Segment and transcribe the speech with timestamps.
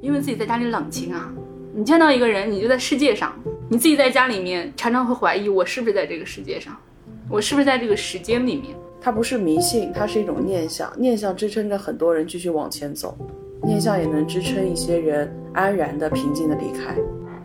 [0.00, 1.32] 因为自己在家里冷清啊。
[1.72, 3.30] 你见到一个人，你就在世界上；
[3.68, 6.76] 你自己在家里面，常常会怀疑我是不是在这个世界上，
[7.28, 8.74] 我是不是在这个时间里面。
[9.00, 13.16] 它不是迷信，它是一种念想，念想支撑着很多人继续往前走，
[13.62, 16.94] 念想也能支撑一些人安然的、平静的离开。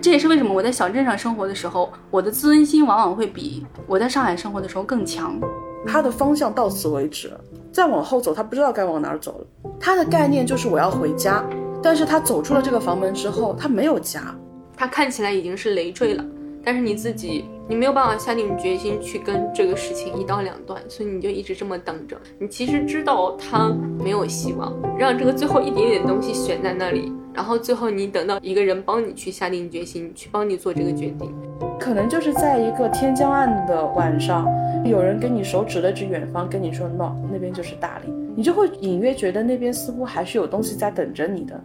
[0.01, 5.39] 这也是为什么我在小镇上生活的时候，我的自尊心往往会比我在上海生活的时候更强。
[5.87, 7.31] 他的方向到此为止，
[7.71, 9.71] 再往后走，他不知道该往哪儿走了。
[9.79, 11.45] 他的概念就是我要回家。
[11.85, 14.35] 但是他走出了这个房门之后，他没有家，
[14.75, 16.25] 他看起来已经是累赘了。
[16.63, 22.17] 但是你自己，你没有办法下定决心去跟这个事情一刀两断，所以你就一直这么等着。
[22.39, 23.71] 你其实知道他
[24.03, 31.31] 没有希望，让这个最后一点点东西悬在那里，然后最后你等到一个人帮你去下定决心，去帮你做这个决定。
[31.79, 34.47] 可能就是在一个天将暗的晚上，
[34.83, 41.63] 有人跟你手指了指远方，跟你说 “no”，那边就是大理，你就会隐约觉得那边似乎还是有东西在等着你的。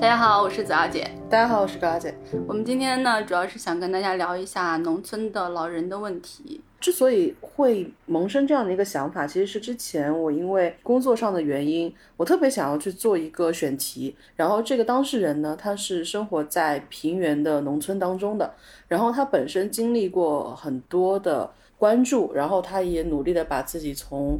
[0.00, 1.10] 大家好，我是子瑶姐。
[1.28, 2.14] 大家好，我是高姐。
[2.48, 6.58] 我们今天呢，主要是想跟大家聊一下农村的老人的问题。
[6.80, 14.16] 之所以会萌生这样的一个想法，其实是之前我因为工作上的原因，我特别想要去做一个选题。
[14.36, 18.54] 然后这个当事人呢，他是生活在平原的农村当中的，
[18.88, 24.38] 然后他本身经历过很多的关注，然后他也努力的把自己从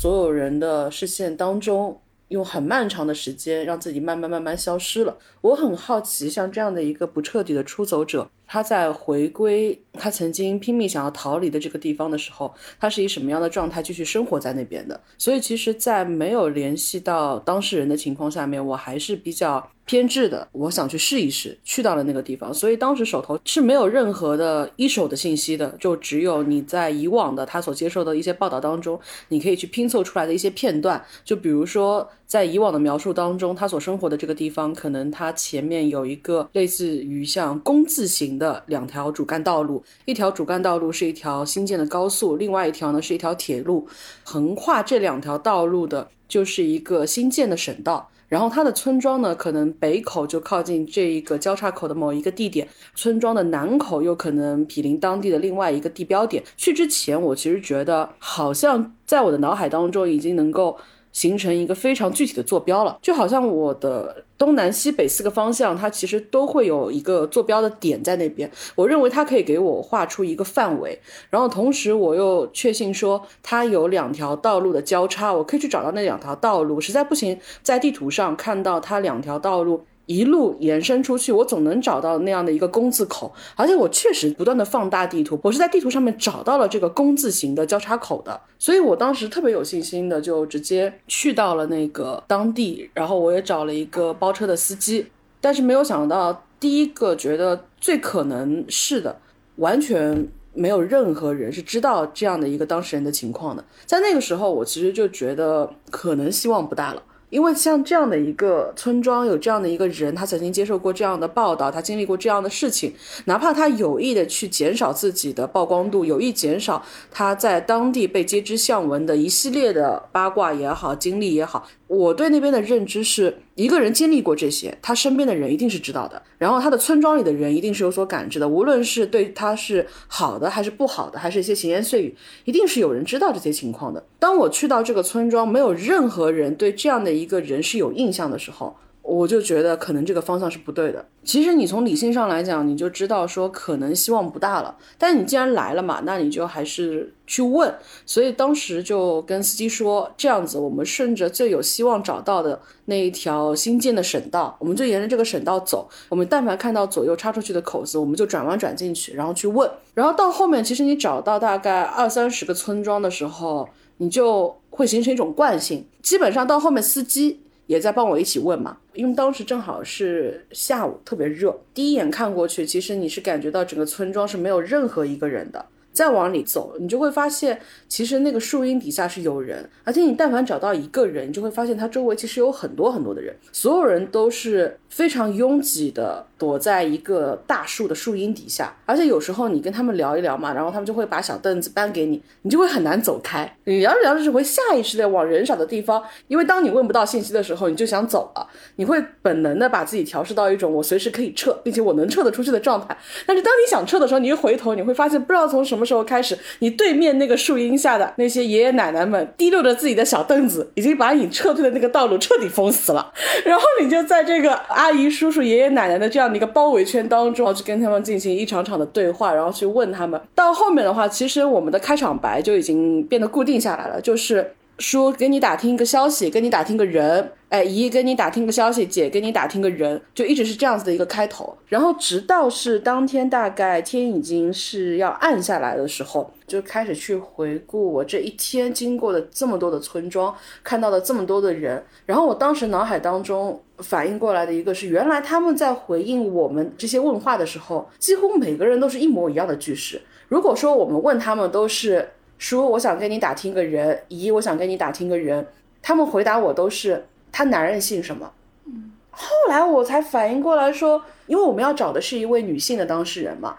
[0.00, 2.00] 所有人的视线当中。
[2.28, 5.16] 用很漫长的时间让自己慢慢慢慢消失了。
[5.40, 8.30] 我很好奇，像这样的一个不彻底的出走者。
[8.50, 14.98] 他在回归他曾经拼命想要逃离的这个地方的时候，他是以什么样的状态继续生活在那边的？
[15.18, 20.46] 所以，其实，在没有联系到当事人的情况下面，我还是比较偏执的。
[20.52, 31.04] 我想去试一试，去到了那个地方，所以当时手头是没有任何的一手的信息的，就只有你在以往的他所接受的一些报道当中，你可以去拼凑出来的一些片段。
[31.24, 38.28] 就比如说，在以往的描述当中，他所生活的这个地方，可能他前面有一个类似于像工字形。
[38.38, 43.88] 的两条主干道路，一条主干道路是一条新建的高速，另外一条呢是一条铁路。
[44.22, 48.10] 横跨这两条道路的就是一个新建的省道。
[48.28, 56.42] 然后它的村庄呢，可能北口就靠近这一个交叉口的某一个地点，村庄的南口又可能毗邻当地的另外一个地标点。
[56.56, 60.78] 去之前，我其实觉得好像在我的脑海当中已经能够。
[61.10, 68.48] 形成一个非常具体的坐标了，就好像我的东南西北四个方向，它其实都会有一个坐标的点在那边。
[68.76, 76.80] 我认为它可以给我画出一个范围，然后同时我又确信说它有两条道路的交叉，我可以去找到那两条道路。
[76.80, 79.84] 实在不行，在地图上看到它两条道路。
[80.08, 95.08] 一路延伸出去，我总能找到那样的一个工字口，而且我确实不断的放大地图，我是在地图上面找到了这个工字形的交叉口的，所以我当时特别有信心的就直接去到了那个当地，然后我也找了一个包车的司机，
[95.42, 99.20] 但是没有想到第一个觉得最可能是的，
[99.56, 107.02] 完全没有任何人是知道这样的一个当事人的情况的，在那个时候我其实就觉得可能希望不大了。
[107.30, 112.94] 因为像这样的一个村庄，有这样的一个人，他曾经接受过这样的报道，他经历过这样的事情，
[113.26, 121.68] 哪怕他有意的去减少自己的曝光度，有意减少他在当地被街知巷闻的一系列的八卦也好，经历也好。
[121.88, 134.04] 我对那边的认知是，一个人经历过这些，他身边的人一定是知道的，然后他的村庄里的人一定是有所感知的，无论是对他是好的还是不好的，还是一些闲言碎语，一定是有人知道这些情况的。
[134.18, 138.76] 当我去到这个村庄，没有任何人对这样的一个人是有印象的时候。
[139.08, 141.02] 我就觉得可能这个方向是不对的。
[141.24, 144.76] 其实你从理性上来讲，你就知道说可能希望不大了。
[144.98, 147.74] 但你既然来了嘛，那你就还是去问。
[148.04, 155.88] 所以当时就跟司机说，这样子，我们顺着最有希望找到的那一条新建的省道，我们就沿着这个省道走。
[156.10, 159.70] 我们但凡看到左右插出去的口子，我们就转弯转进去，然后去问。
[159.94, 165.86] 然后到后面，其实你找到大概二三十个村庄的时候，你就会形成一种惯性。
[166.02, 167.40] 基本上到后面，司机。
[167.68, 171.56] 也在帮我一起问嘛，因为当时正好是下午，特别热。
[171.72, 175.66] 第一眼看过去，其实你是感觉到整个村庄是没有任何一个人的。
[175.98, 193.52] 再往里走，你就会发现，其实那个树荫底下是有人，而且你但凡找到一个人，你就会发现他周围其实有很多很多的人，所有人都是非常拥挤的躲在一个大树的树荫底下，而且有时候你跟他们聊一聊嘛，然后他们就会把小凳子搬给你，你就会很难走开。
[193.64, 198.46] 你聊着聊着就会下意识的往人少的地方，因为当你问不到信息的时候，你就想走了，
[198.76, 202.96] 你会本能的把自己调试到一种我随时可以撤，并且我能撤得出去的状态。
[203.26, 213.12] 但是当你想撤的时候，你一回头，你会发现不知道从什么时候开始，你对面那个树荫下的那些爷爷奶奶们提溜着自己的小凳子，已经把你撤退的那个道路彻底封死了。
[213.44, 220.20] 然后你就在这个阿姨、叔叔、爷爷奶奶的这样的一个包围圈当中，去跟他们进行一场场的对话，然后去问他们。
[220.34, 231.56] 到后面的话，其实我们的开场白就已经变得固定下来了，就是叔给你打听一个消息，跟你打听个人，哎，姨跟你打听个消息，姐给你打听个人，就一直是这样子的一个开头。
[231.66, 240.32] 然后直到是当天大概天已经是要暗下来的时候，就开始去回顾我这一天经过的这么多的村庄，
[240.62, 241.84] 看到了这么多的人。
[242.06, 250.00] 然后我当时脑海当中反应过来的一个是，原来他们在回应我们这些问话的时候，几乎每个人都是一模一样的句式。
[250.28, 252.06] 如果说我们问他们都是
[252.38, 255.46] 叔，我想跟你打听个人，姨，我想跟你打听个人，
[255.82, 258.32] 他们回答我都是他男人姓什么。
[258.64, 263.58] 嗯，后来我才反应过来说，因为我们要找的是一位女性的当事人嘛，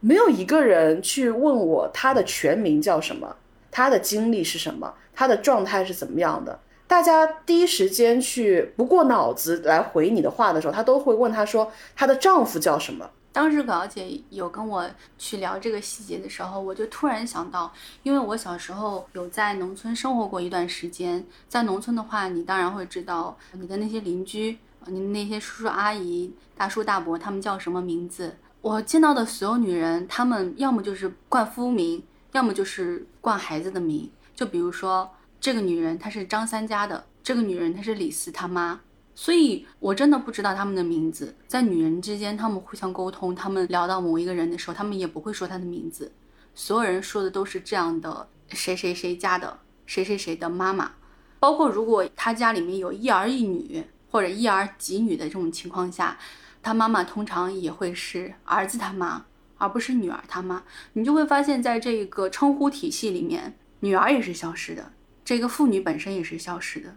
[0.00, 3.36] 没有一个人去问我她的全名叫什么，
[3.70, 6.58] 她的经历是什么，她的状态是怎么样的。
[6.86, 13.10] 大家第一时间去不过脑子来回你的话的时候，她都会问她说她的丈夫叫什么。
[13.32, 17.72] 当时葛小姐有跟我去聊这个细节的时候，我就突然想到，
[18.02, 28.36] 因为我小时候有在农村生活过一段时间，在农村的话，你当然会知道你的那些邻居，你那些叔叔阿姨、大叔大伯他们叫什么名字。
[28.60, 34.10] 我见到的所有女人，她们要么就是冠夫名，要么就是冠孩子的名。
[34.34, 35.08] 就比如说
[35.40, 38.80] 这个女人她是张三家的，这个女人她是李四他妈。
[39.22, 41.36] 所以，我真的不知道他们的名字。
[41.46, 46.10] 在女人之间，他们互相沟通，他们聊到某一个人的时候，他们也不会说他的名字。
[46.54, 50.92] 所有人说的都是这样的：谁谁谁家的，谁谁谁的妈妈。
[51.38, 56.18] 包括如果他家里面有一儿一女或者一儿几女的这种情况下，
[56.62, 59.26] 他妈妈通常也会是儿子他妈，
[59.58, 60.62] 而不是女儿他妈。
[60.94, 66.96] 你就会发现，在这个称呼体系里面，女儿也是消失的，这个妇女本身也是消失的。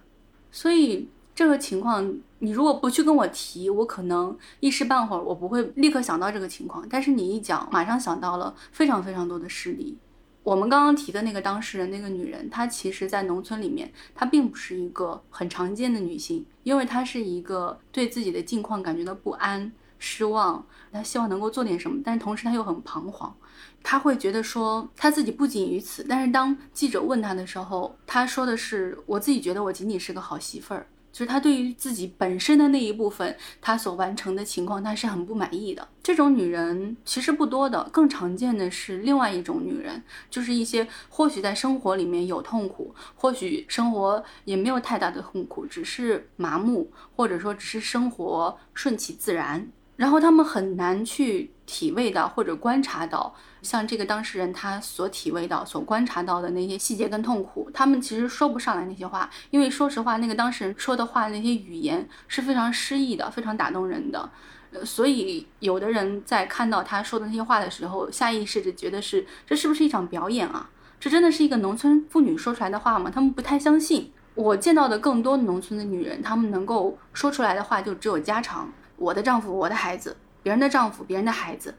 [0.54, 1.10] 所以。
[1.36, 6.86] 这个情况，你如果不去跟我提，我可能一时半会儿我不会立刻想到这个情况。
[6.90, 9.98] 但是你一讲，马上想到了非常非常多的事例。
[10.44, 23.34] 我们刚刚提的那个当事人，那个女人，她其实，在农村里面，她并不是一个很常见的女性，因为她是一个对自己的境况感觉到不安、失望，她希望能够做点什么，但是同时她又很彷徨。
[23.82, 35.88] 她会觉得说，她自己不仅于此，但是当记者问她的时候，她说的是：“我自己觉得我仅仅是个好媳妇儿。”就是他对于自己本身的那一部分，他所完成的情况，他是很不满意的。
[36.02, 53.36] 这种女人其实不多的，更常见的是另外一种女人，就是一些或许在生活里面有痛苦，或许生活也没有太大的痛苦，只是麻木，或者说只是生活顺其自然，然后他们很难去体味到或者观察到。
[53.64, 64.30] 像这个当事人他所体味到、所观察到的那些细节跟痛苦，他们其实说不上来那些话，因为说实话，那个当事人说的话那些语言是非常诗意的，非常打动人的。
[64.72, 70.70] 呃，所以有的人在看到他说的那些话的时候，下意识的觉得是这是不是一场表演啊？
[71.00, 73.12] 这真的是一个农村妇女说出来的话吗？
[73.14, 74.12] 他们不太相信。
[74.36, 81.76] 我见到的更多农村的女人，她们能够说出来的话就只有家常：我的丈夫，我的孩子，别人的丈夫，别人的孩子。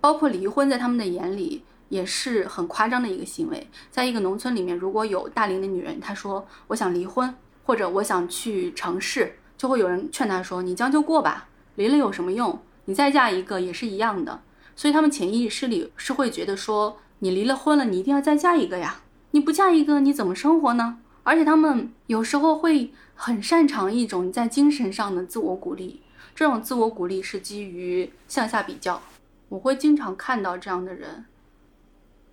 [0.00, 3.66] 包括离婚，在他们的眼里也是很夸张的一个行为。
[3.90, 12.58] 在一个农村里面，如果有大龄的女人，她说我想离婚，或者我想去城市，就会有人劝她说：“你将就过吧，离了有什么用？
[12.86, 14.42] 你再嫁一个也是一样的。”
[14.76, 19.00] 所以他们潜意识里是会觉得说：“你离了婚了，你一定要再嫁一个呀！
[19.30, 26.02] 你不嫁一个，你怎么生活呢？”而且他们有时候会很擅长一种在精神上的自我鼓励，
[26.34, 29.02] 这种自我鼓励是基于向下比较。
[29.48, 31.24] 我会经常看到这样的人。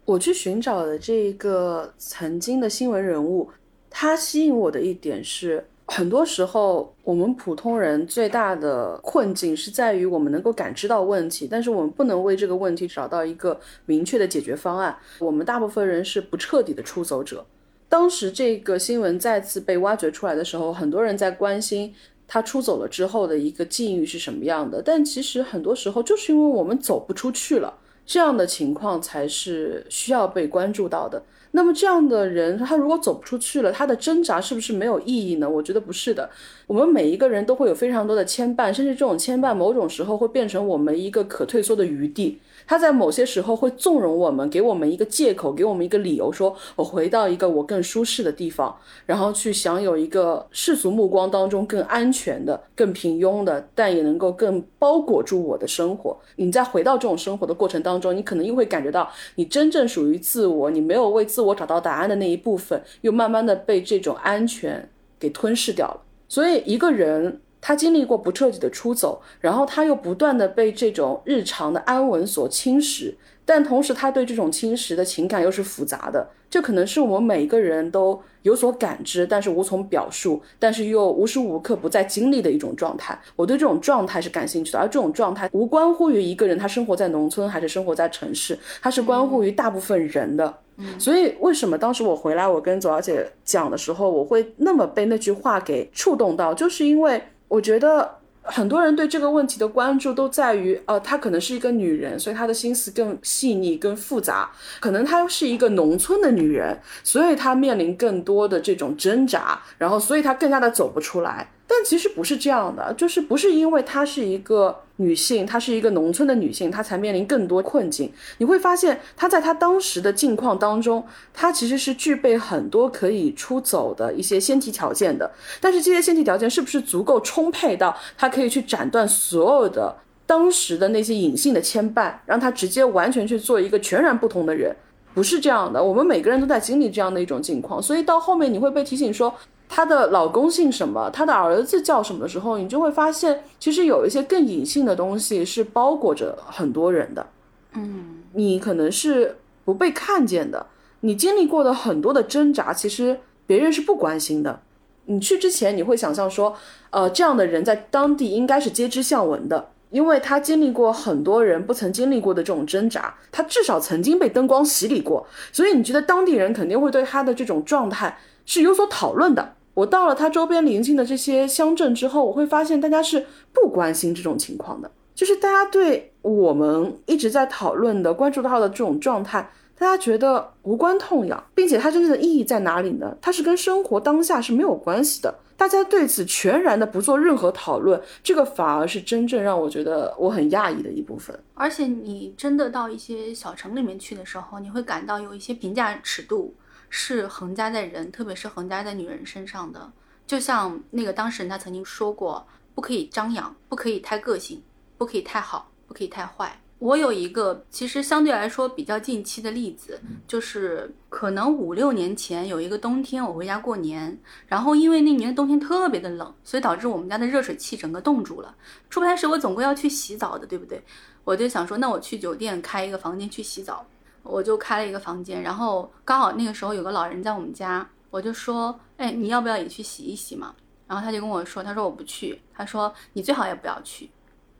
[0.06, 3.50] 我去寻找的这一个曾经的新闻人物，
[3.90, 14.98] 他吸引我的一点是，很多时候我们普通人最大的困境是在于我们能够感知到问题，但是我们不能为这个问题找到一个明确的解决方案。
[15.20, 17.46] 我们大部分人是不彻底的出走者。
[17.88, 21.94] 当时这个新闻再次被挖掘出来的时候，很多人在关心。
[22.28, 24.82] 他出走了之后的一个境遇是什么样的？
[24.82, 27.74] 但其实很多时候就是因为我们走不出去了，
[28.06, 31.24] 这样的情况才是需要被关注到的。
[31.56, 35.48] 那么这样的人，他如果走不出去了，他的挣扎是不是没有意义呢？
[35.48, 36.28] 我觉得不是的。
[36.66, 42.40] 我们每一个人都会有非常多的牵绊，甚至这种牵绊某种时候会变成我们一个可退缩的余地。
[42.66, 56.18] 他在某些时候会纵容我们，给我们一个借口，给我们一个理由，说我回到一个我更舒适的地方，然后去享有一个世俗目光当中更安全的、更平庸的，但也能够更包裹住我的生活。
[56.38, 64.90] 你在回到这种生活的过程当中，你可能又会感觉到，你真正属于自我，你没有为自我找到答案的那一部分，又慢慢的被这种安全
[65.20, 66.02] 给吞噬掉了。
[66.28, 67.42] 所以一个人。
[67.66, 73.16] 他经历过不彻底的出走，然后他又不断的被这种日常的安稳所侵蚀，
[73.46, 76.28] 但同时他对这种侵蚀的情感又是复杂的。
[76.50, 83.18] 这可能是我们每个人都有所感知，但是无从表述，但是又无时无刻不在经历的一种状态。
[83.38, 90.54] 我对这种状态是感兴趣的，而这种状态无关乎于一个人他生活在农村还是生活在城市，它是关乎于大部分人的。
[91.00, 97.24] 所以为什么当时我回来，我跟左小姐讲的时候，我会那么被那句话给触动到，就是因为。
[97.54, 104.50] 我觉得很多人对这个问题的关注都在于，呃，她可能是一个女人，所以她的心思更细腻、更复杂。
[104.80, 111.52] 可能她是一个农村的女人，所以她面临更多的这种挣扎，然后所以她更加的走不出来。
[111.68, 118.12] 但其实不是这样的，就是不是因为她是一个女性，她是一个农村的女性，她才面临更多困境。
[118.38, 125.32] 你会发现，她在她当时的境况当中，她其实是具备很多可以出走的一些先提条件的。
[125.60, 129.96] 但是这些先提条件是不是足够充沛到她可以去斩断所有的
[130.28, 134.76] 当时的那些隐性的牵绊，让她直接完全去做一个全然不同的人？
[135.16, 135.84] 不是这样的。
[135.84, 139.34] 我们每个人都在经历这样的一种境况，所以到后面你会被提醒说。
[139.68, 141.10] 她的老公姓什么？
[141.12, 147.28] 她的儿子叫什么的时候，你就会发现，其实有一些更隐性的东西是包裹着很多人的。
[147.74, 150.68] 嗯，你可能是不被看见的，
[151.00, 154.62] 你经历过的很多的挣扎，其实别人是不关心的。
[155.06, 156.56] 你去之前，你会想象说，
[156.92, 169.56] 呃，这样的人在当地应该是皆知巷闻的，因为他经历过很多人不曾经历过的这种挣扎，他至少曾经被灯光洗礼过，所以你觉得当地人肯定会对他的这种状态是有所讨论的。
[169.76, 183.18] 我到了他周边邻近的这些乡镇之后，我会发现大家是不关心这种情况的，就是大家对我们一直在讨论的、关注到的这种状态，大家觉得无关痛痒，并且它真正的意义在哪里呢？
[183.20, 191.36] 它是跟生活当下是没有关系的，大家对此全然的不做任何讨论，这个反而是真正让我觉得我很讶异的一部分。
[191.56, 196.54] 而且你真的到一些小城里面去的时候，你会感到有一些评价尺度。
[196.96, 199.92] 是横加在人，特别是横加在女人身上的。
[200.28, 204.62] 就像那个当事人他曾经说过，不可以张扬，不可以太个性，
[204.96, 206.60] 不可以太好，不可以太坏。
[206.78, 218.56] 我有一个其实相对来说比较近期的例子，就是可能五六年前有一个冬天，我回家过年，然后因为那年的冬天特别的冷，所以导致我们家的热水器整个冻住了。
[218.92, 220.84] 出差时我总归要去洗澡的，对不对？
[221.24, 223.84] 我就想说，那我去酒店开一个房间去洗澡。
[224.24, 230.56] 我就开了一个房间，然后刚好那个时候有个老人在我们家，我就说，哎，你要不要也去洗一洗嘛？
[230.88, 234.10] 然后他就跟我说，他说我不去，他说你最好也不要去。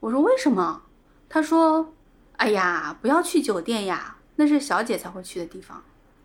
[0.00, 0.82] 我说为什么？
[1.28, 1.92] 他说，
[2.36, 5.82] 哎呀，不要去酒店呀，那是小姐才会去的地方。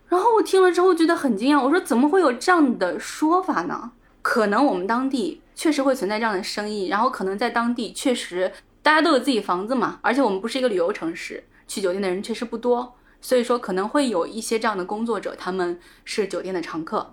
[0.08, 3.92] 然后我听了之后觉得很惊讶，我说怎么会有这样的说法呢？
[4.22, 12.96] 可能我们当地确实会存在这样的生意，然后可能在当地确实大家都有自己房子嘛，而且我们不是一个旅游城市，去酒店的人确实不多。
[13.22, 17.12] 所以说可能会有一些这样的工作者，他们是酒店的常客。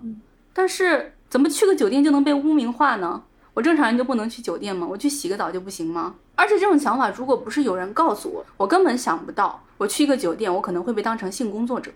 [0.53, 3.23] 但是怎么去个酒店就能被污名化呢？
[3.53, 4.87] 我正常人就不能去酒店吗？
[4.89, 6.15] 我去洗个澡就不行吗？
[6.35, 9.63] 而且这种想法，如果不是有人告诉我，我根本想不到。
[9.77, 11.91] 我去一个酒店，我可能会被当成性工作者。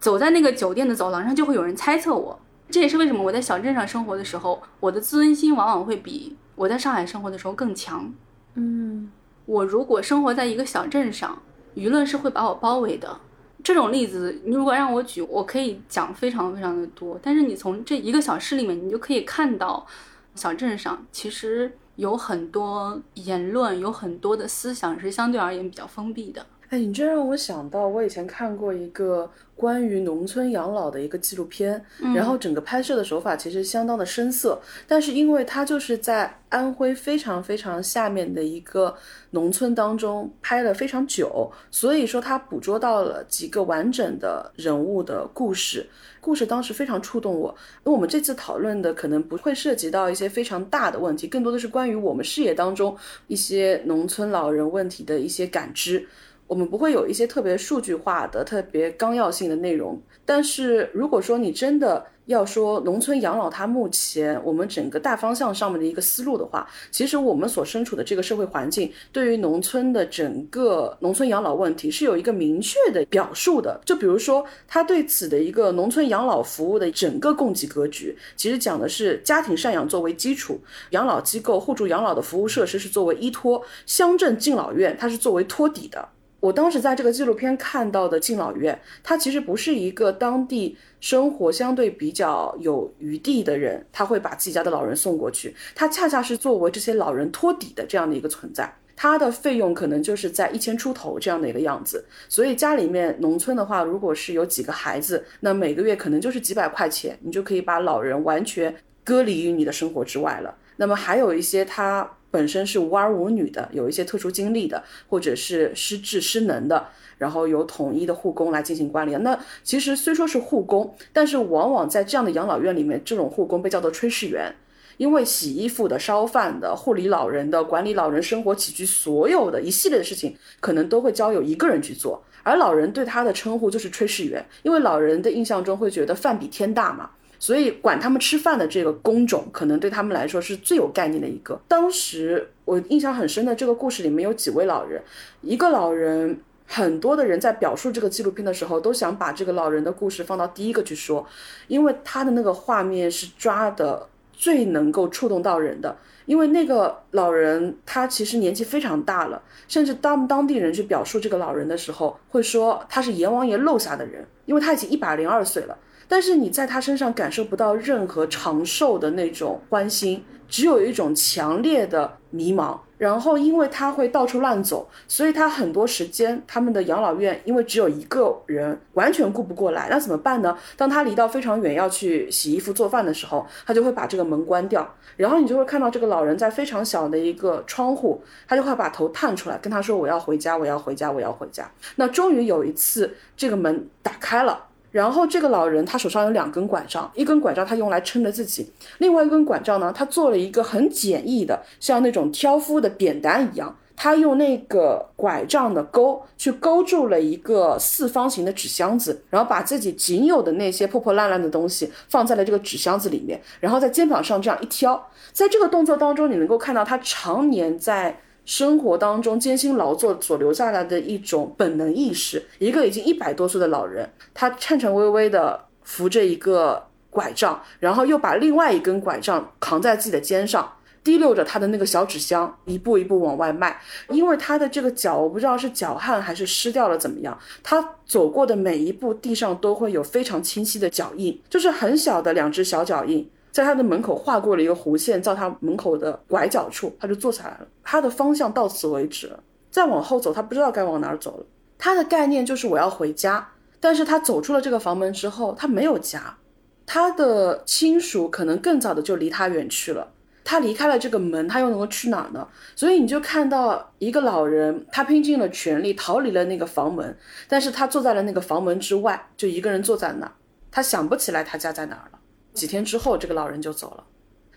[0.00, 2.38] 走在那个酒店的走廊上，就会有人猜测我。
[2.70, 8.12] 这也是为什么我在小镇上生活的时候，我的自尊心往往会比我在上海生活的时候更强。
[8.54, 9.12] 嗯，
[9.44, 11.40] 我如果生活在一个小镇上，
[11.74, 13.20] 舆论是会把我包围的。
[13.62, 17.18] 这种例子，你如果让我举，我可以讲非常非常的多。
[17.22, 19.86] 但是你从这一个小事里面，你就可以看到，
[20.34, 26.44] 小镇上其实有很多言论，有很多的思想是相对而言比较封闭的。
[26.72, 38.96] 哎，你这让我想到，我以前看过一个关于农村养老的一个纪录片，然后整个拍摄的手法其实相当的生涩，但是因为它就是在安徽非常非常下面的一个
[39.32, 45.86] 农村当中拍了非常久，所以说它捕捉到了几个完整的人物的故事，
[46.22, 47.54] 故事当时非常触动我。
[47.84, 56.08] 因为我们这次讨论的可能不会涉及到一些非常大的问题，更多的是关于我们视野当中一些农村老人问题的一些感知。
[56.46, 60.00] 我们不会有一些特别数据化的、特别纲要性的内容。
[60.24, 73.80] 但是如果说你真的要说农村养老，它目前我们整个大方向上面的一个思路的话，其实我们所身处的这个社会环境，对于农村的整个农村养老问题是有一个明确的表述的。
[73.84, 86.08] 就比如说，他对此的一个农村养老服务的整个供给格局，其实讲的是家庭赡养作为基础，养老机构、互助养老的服务设施是作为依托，乡镇敬老院它是作为托底的。
[86.42, 98.74] 我当时在这个纪录片看到的敬老院，它其实不是一个当地生活相对比较有余地的人，他会把自己家的老人送过去，他恰恰是作为这些老人托底的这样的一个存在。
[98.96, 110.52] 它的费用可能就是在一千出头这样的一个样子，所以家里面农村的话，如果是有几个孩子，那每个月可能就是几百块钱，你就可以把老人完全隔离于你的生活之外了。
[110.76, 112.10] 那么还有一些他。
[112.32, 119.14] 本身是无儿无女的，有一些特殊经历的，或者是失智失能的，然后由统一的护工来进行管理。
[119.16, 124.52] 那其实虽说是护工，但是往往在这样的养老院里面，这种护工被叫做炊事员，
[124.96, 132.24] 因为洗衣服的、烧饭的、护理老人的、管理老人生活起居所有的一系列的事情，可能都会交由一个人去做。
[132.42, 137.10] 而老人对他的称呼就是炊事员，因为老人的印象中会觉得饭比天大嘛。
[137.42, 141.60] 所以管他们吃饭的这个工种，可能对他们来说是最有概念的一个。
[141.66, 145.02] 当时我印象很深的这个故事里面有几位老人，
[145.40, 151.26] 一个老人，很多的人在表述这个纪录片的时候，都想把这个老人的故事放到第一个去说，
[151.66, 155.96] 因为他的那个画面是抓的最能够触动到人的。
[156.26, 165.76] 因为那个老人他其实年纪非常大了，甚至当当地人去表述这个老人的时候，会说他是阎王爷漏下的人，因为他已经一百零二岁了。
[166.08, 172.78] 但是你在他身上感受不到任何长寿的那种欢心，只有一种强烈的迷茫。
[172.98, 179.88] 然后，因为他会到处乱走，所以他很多时间，他们的养老院因为只有一个人，完全顾不过来。
[179.90, 180.56] 那怎么办呢？
[180.76, 184.88] 当他离到非常远要去洗衣服、做饭的时候，他就会把这个门关掉。
[185.16, 194.66] 然后你就会看到这个老人在非常小的一个窗户，他就会把头探出来，跟他说：“我要回家，我要回家，我要回家。”那终于有一次，这个门打开了。
[194.92, 218.20] 然后这个老人他手上有两根拐杖，一根拐杖他用来撑着自己，另外一根拐杖呢，他做了一个很简易的，像那种挑夫的扁担一样，他用那个拐杖的钩去勾住了一个四方形的纸箱子，然后把自己仅有的那些破破烂烂的东西放在了这个纸箱子里面，然后在肩膀上这样一挑，在这个动作当中，你能够看到他常年在。
[218.44, 230.72] 生活当中艰辛劳作所留下来的一种本能意识，一个已经一百多岁的老人，他颤颤巍巍地扶着一个拐杖，然后又把另外一根拐杖扛在自己的肩上，
[231.04, 233.80] 提溜着他的那个小纸箱，一步一步往外迈。
[234.08, 243.30] 因为他的这个脚，我不知道是脚汗还是湿掉了怎么样，他走过的每一步地上都会有非常清晰的脚印，就是很小的两只小脚印。
[243.52, 247.66] 在他的门口画过了一个弧线，在他门口的拐角处，他就坐下来了。
[247.84, 249.30] 他的方向到此为止，
[249.70, 251.44] 再往后走，他不知道该往哪儿走了。
[251.78, 253.46] 他的概念就是我要回家，
[253.78, 256.38] 但是他走出了这个房门之后，他没有家，
[256.86, 260.08] 他的亲属可能更早的就离他远去了。
[260.44, 262.48] 他离开了这个门，他又能够去哪儿呢？
[262.74, 267.16] 所以你就看到一个老人，他拼尽了全力逃离了那个房门，
[267.48, 270.32] 但是他坐在了那个房门之外，就一个人坐在那儿，
[270.70, 272.18] 他想不起来他家在哪儿了。
[272.54, 274.04] 几天之后，这个老人就走了，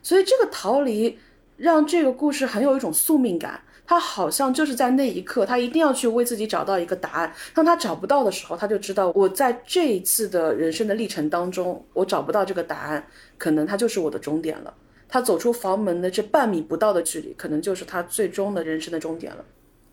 [0.01, 1.17] 所以这个逃离
[1.58, 3.62] 让这个故事很有一种宿命感。
[3.88, 7.31] 他好像就是在那一刻，他一定要去为自己找到一个答案。
[7.53, 13.05] 当他找不到的时候，他就知道我在这一次的人生的历程当中，我找不到这个答案，
[13.38, 14.73] 可能他就是我的终点了。
[15.08, 19.45] 他走出房门的这半米不到的距离，可能就是他最终的人生的终点了。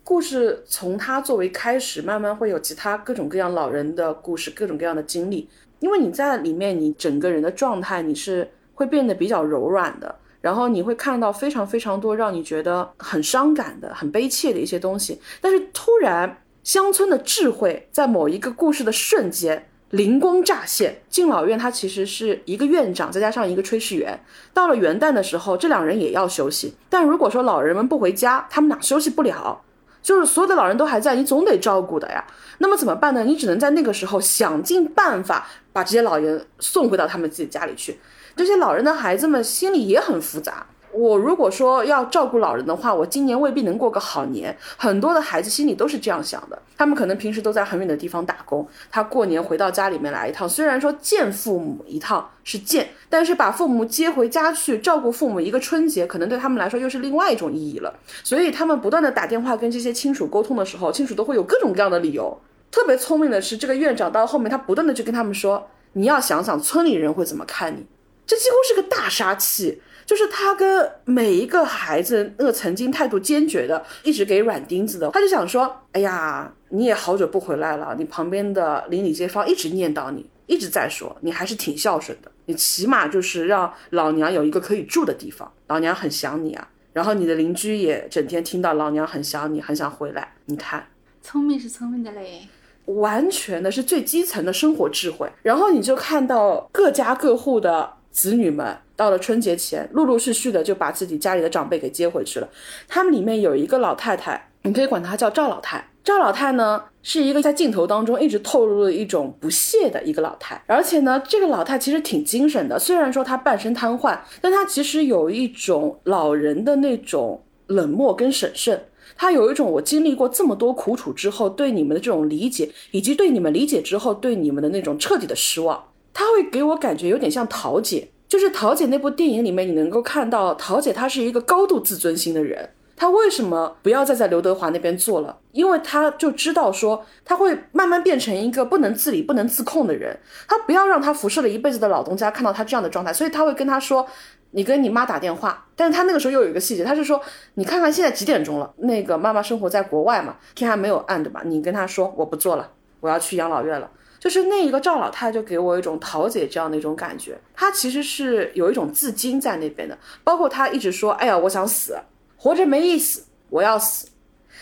[0.03, 5.47] 故事从他作为开始，慢慢会有其他各种各样老人的故事，各种各样的经历。
[5.83, 15.19] 因为你在里面，你整个人的状态你是会变得比较柔软的，然后你会看到非常非常多让你觉得很伤感的、很悲切的一些东西。
[15.41, 21.01] 但是突然，乡村的智慧在某一个故事的瞬间灵光乍现。
[21.09, 24.17] 敬老院它其实是一个院长再加上一个炊事员。
[24.53, 26.73] 到了元旦的时候，这两人也要休息。
[26.89, 29.61] 但如果说老人们不回家，他们哪休息不了？
[30.03, 32.23] 就是所有的老人都还在，你总得照顾的呀。
[32.59, 33.23] 那么怎么办呢？
[33.23, 37.99] 你只能在那个时候想尽办法把这些老人送回到他们自己家里去。
[38.35, 44.55] 这些老人的孩子们心里也很复杂，我如果说要照顾老人的话，我今年未必能过个好年。
[44.77, 57.93] 很多的孩子心里都是这样想的，他们可能平时都在很远的地方打工，他过年回到家里面来一趟，虽然说见父母一趟是见，但是把父母接回家去照顾父母一个春节，可能对他们来说又是另外一种意义了。
[58.23, 62.39] 所以他们不断的打电话跟这些亲属沟通的时候，亲属都会有各种各样的理由。
[62.69, 67.85] 特别聪明的是，这个院长到后面他不断的去跟他们说，你要想想村里人会怎么看你，
[68.27, 69.81] 这几乎是个大杀器。
[70.05, 86.67] 就是他跟每一个孩子那个曾经态度坚决的，一直给软钉子的，他就想说，哎呀，你也好久不回来了，你旁边的邻里街坊一直念叨你，一直在说你还是挺孝顺的，你起码就是让老娘有一个可以住的地方，老娘很想你啊。
[86.91, 90.33] 然后你的邻居也整天听到老娘很想你，很想回来。
[90.45, 90.85] 你看，
[91.21, 92.47] 聪明是聪明的嘞，
[92.85, 95.27] 完全的是最基层的生活智慧。
[95.41, 98.77] 然后你就看到各家各户的子女们。
[98.95, 102.47] 到了春节前，陆陆续续的就把自己家里的长辈给接回去了。
[102.87, 105.89] 他们里面有一个老太太，你可以管她叫赵老太。
[106.03, 110.61] 赵老太呢，是一个在镜头当中一直透露了一种不屑的一个老太。
[110.67, 118.83] 而且呢，这个老太其实挺精神的，虽然说她半身瘫痪，但她其实有一种老人的那种冷漠跟审慎。
[119.15, 125.85] 她有一种我经历过这么多苦楚之后，对你们的这种理解，以及对你们理解之后对你们的那种彻底的失望。
[126.13, 128.09] 她会给我感觉有点像桃姐。
[128.33, 132.67] 就是桃姐那部电影里面，你能够看到桃姐她是一个高度自尊心的人。
[132.95, 135.37] 她为什么不要再在刘德华那边做了？
[135.51, 140.17] 因为她就知道说，她会慢慢变成一个不能自理、不能自控的人。
[140.47, 144.03] 她不要让她服侍了一辈子的老东家看到她这样的状态，所以他会跟她说
[144.49, 147.21] ：“你跟你妈打电话。”但是他那个时候又有一个细节，他是说
[147.53, 148.73] ：“你看看现在几点钟了？
[148.77, 153.87] 那个妈妈生活在国外嘛，天还没有暗的吧，你跟她说我不做了，我要去养老院了。”
[154.23, 161.97] 就是那一个赵老太就给我一种桃姐这样的一种感觉，她其实是有一种自矜在那边的，包括她一直说，哎呀，我想死，
[162.37, 164.07] 活着没意思，我要死。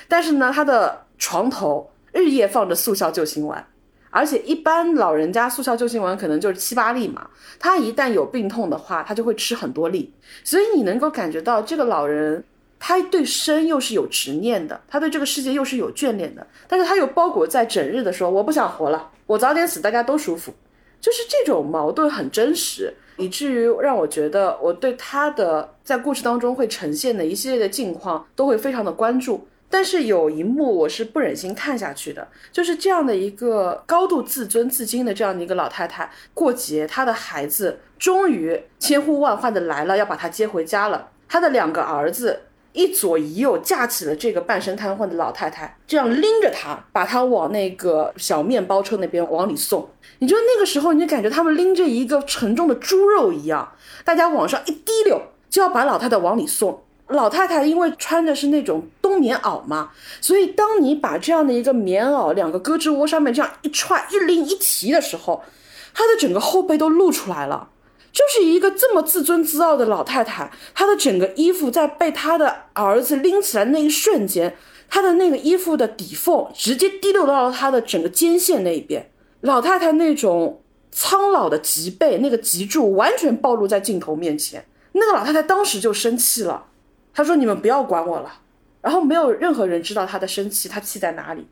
[0.08, 3.64] 但是呢，她的床头日夜放着速效救心丸，
[4.10, 10.12] 而且一般老人家速效救心丸可能就是七八粒嘛，他一旦有病痛的话，他就会吃很多粒，
[10.44, 12.44] 所以你能够感觉到这个老人。
[12.84, 20.52] 他对生又是有执念的，他对这个世界又是有眷恋的，但是他又包裹在整日的说我不想活了，我早点死，大家都舒服，
[21.00, 29.48] 就是这种矛盾很真实，以至于让我觉得我对他的在故事当中会呈现的一系列的境况都会非常的关注。
[29.70, 42.42] 但是有一幕我是不忍心看下去的，就是这样的一个高度自尊自矜的这样的一个老太太，过节她的孩子终于千呼万唤的来了，要把她接回家了，她的两个儿子。
[42.74, 49.90] 一左一右架起了这个半身瘫痪的老太太，这样拎着她，把她往那个小面包车那边往里送。
[50.20, 53.74] 你就那个时候，你就感觉他们拎着一个沉重的猪肉一样，
[54.06, 56.84] 大家往上一滴溜，就要把老太太往里送。
[57.08, 65.44] 老太太因为穿的是那种冬棉袄嘛，所以当你把这样的一个棉袄两个胳肢窝上面这样一踹一拎一提的时候，
[65.94, 67.68] 她的整个后背都露出来了。
[68.12, 74.58] 就是一个这么自尊自傲的老太太，她的整个衣服在被她的儿子拎起来那一瞬间，
[74.90, 79.12] 她的那个衣服的底缝直接滴溜到了她的整个肩线那一边。
[79.42, 84.66] 老太太那种苍老的脊背，那个脊柱完全暴露在镜头面前。
[84.92, 86.66] 那个老太太当时就生气了，
[87.14, 88.40] 她说：“你们不要管我了。”
[88.82, 91.48] 然后没有任何人知道她的生气，她气在哪里。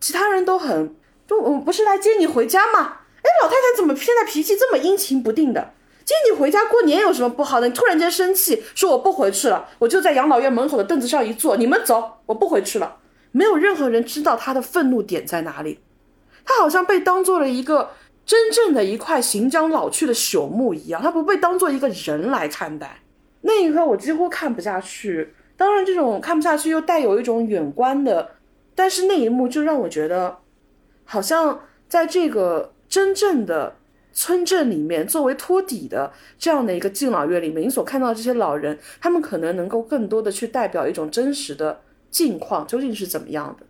[0.00, 0.94] 其他人都很，
[1.26, 2.98] 就我不是来接你回家吗？
[3.22, 5.72] 哎，老太太怎么现在脾气这么阴晴不定的？
[6.08, 7.68] 接你回家过年有什么不好的？
[7.68, 12.96] 你突然间生气，说我不回去了，我就在养老院门口的凳子上一坐，你们走，我不回去了。
[13.30, 15.80] 没有任何人知道他的愤怒点在哪里，
[16.46, 17.90] 他好像被当做了一个
[18.24, 23.02] 真正的一块行将老去的朽木一样，他不被当做一个人来看待。
[23.42, 28.30] 那一刻我几乎看不下去，当然这种看不下去又带有一种远观的，
[28.74, 30.38] 但是那一幕就让我觉得，
[31.04, 33.74] 好像在这个真正的。
[34.18, 43.64] 村镇里面作为托底的这样的一个敬老院里面，你所看到这些老人，他们可能能够更多的去代表一种真实的境况究竟是怎么样的。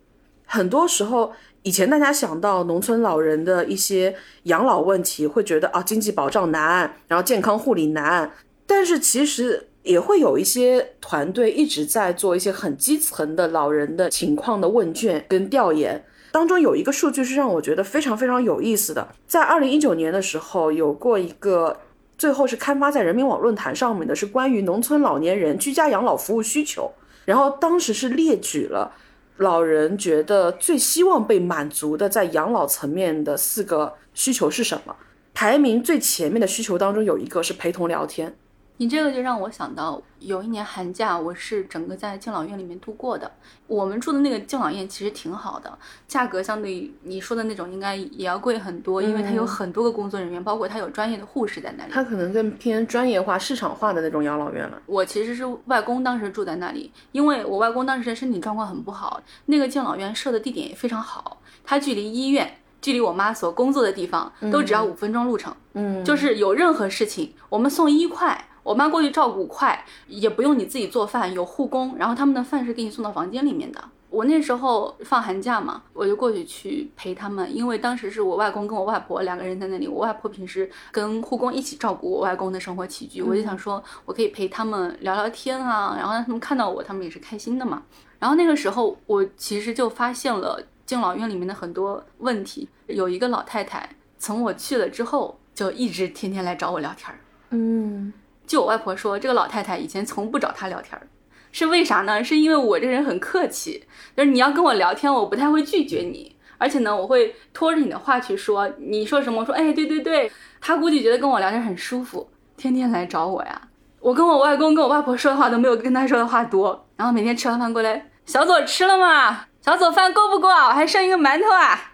[0.45, 1.31] 很多时候，
[1.61, 8.31] 以前大家想到农村老人的一些养老问题，会觉得啊经济保障难，然后健康护理难，
[8.65, 16.03] 但是其实也会有一些团队一直在做一些很基层的老人的情况的问卷跟调研。
[16.31, 21.79] 当中有一个数据是让我觉得非常非常有意思的，在二零一九年的时候，有过一个
[22.17, 26.91] 最后是刊发在人民网论坛上面的，是关于农村老年人居家养老服务需求。
[27.25, 28.91] 然后当时是列举了
[29.37, 34.95] 老人觉得最希望被满足的在养老层面的四个需求是什么，
[35.33, 38.35] 排名最前面的需求当中有一个是陪同聊天。
[38.81, 43.29] 你这个就让我想到，有一年寒假，我是整个在敬老院里面度过的。
[43.67, 51.91] 我们住的那个敬老院其实挺好的，价格相对于你说的那种应该也要贵很多，因为它有很多个工作人员，包括它有专业的护士在那里。
[51.91, 54.81] 它可能更偏专业化、市场化的那种养老院了。
[54.85, 62.49] 我其实是外公当时住在那里，因为我外公当时身体状况很不好，那个敬老院设的地点也非常好，它距离医院。
[62.81, 73.83] 距离我妈所工作的地方都只要五分钟路程，嗯，就是有任何事情，我们送医快，我妈过去照顾快，也不用你自己做饭，有护工，然后他们的饭是给你送到房间里面的。
[74.09, 87.83] 我那时候放寒假嘛，我就过去去陪他们，因为当时是我外公跟我外婆两个人在那里，我外婆平时跟护工一起照顾我外公的生活起居，我就想说我可以陪他们聊聊天啊，然后让他们看到我，他们也是开心的嘛。
[88.17, 90.61] 然后那个时候我其实就发现了。
[90.89, 97.19] 敬老院里面的很多问题，有一个老太太，从我去了之后，就一直天天来找我聊天儿。
[97.51, 98.11] 嗯，
[98.49, 101.05] 就我外婆说，这个老太太以前从不找她聊天儿，
[101.51, 102.23] 是为啥呢？
[102.23, 103.83] 是因为我这人很客气，
[104.17, 113.61] 就是你要跟我聊天，我不太会拒绝你，而且呢，我会拖着你的话去说，你说什么，我说哎，对对对，她估计觉得跟我聊天很舒服，天天来找我呀。
[113.99, 119.45] 我跟我外公跟我外婆说的话都没有跟她说的话多，然后每天吃完饭过来，小左吃了吗？
[119.61, 120.69] 小左饭够不够啊？
[120.69, 120.73] 我？
[120.73, 121.93] 还剩一个馒头啊！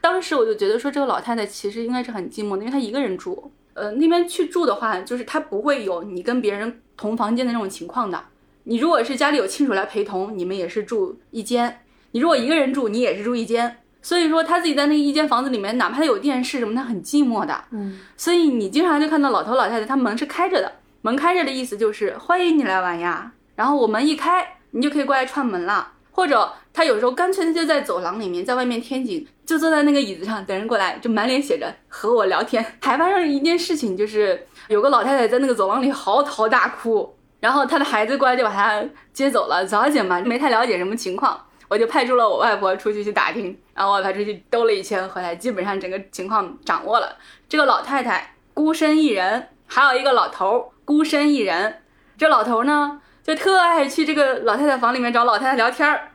[0.00, 3.52] 当时我就觉得说，这个老太太其实应该是很寂寞的，因为她一个人住。
[3.74, 8.22] 呃，那边去住的话，就是他不会有你跟别人同房间的那种情况的。
[8.64, 11.70] 你如果是家里有亲属来陪同，你们也是住一间；
[12.12, 13.78] 你如果一个人住，你也是住一间。
[14.02, 17.64] 所以说，他自己在那一间房子里面，哪怕他有电视什么，他很寂寞的。
[17.70, 17.98] 嗯。
[18.16, 23.32] 所以你经常就看到老头老太太，他门是开着的，门开着的意思就是欢迎你来玩呀。
[23.56, 25.92] 然后我门一开，你就可以过来串门了。
[26.12, 32.64] 或者他有时候干脆就在走廊里面，在外面天井就坐在那个椅子上等人过来，就满脸写着和我聊天。
[32.80, 39.66] 还发生一件事情，就是有个老太太在那个走廊里嚎啕大哭，然后她的孩子过来就把她接走了。
[39.66, 47.16] 早姐嘛没太了解什么情况，我就派出了我外婆出去去打听，然后我派出去兜了一圈回来，基本上整个情况掌握了。
[47.48, 51.82] 这个老太太孤身一人，还有一个老头孤身一人。
[52.16, 53.00] 这老头呢？
[53.22, 56.09] 就特爱去这个老太太房里面找老太太聊天儿，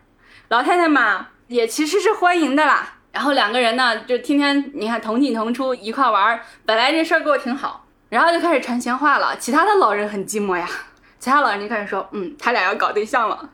[0.50, 2.94] 老太太嘛也其实是欢迎的啦。
[3.12, 9.36] 然后两个人呢就天天你看同进同出一块玩儿，本来这事儿过得挺好，然后就开始传闲话了。
[9.38, 10.68] 其他的老人很寂寞呀，
[11.18, 13.50] 其他老人就开始说，嗯，他俩要搞对象了。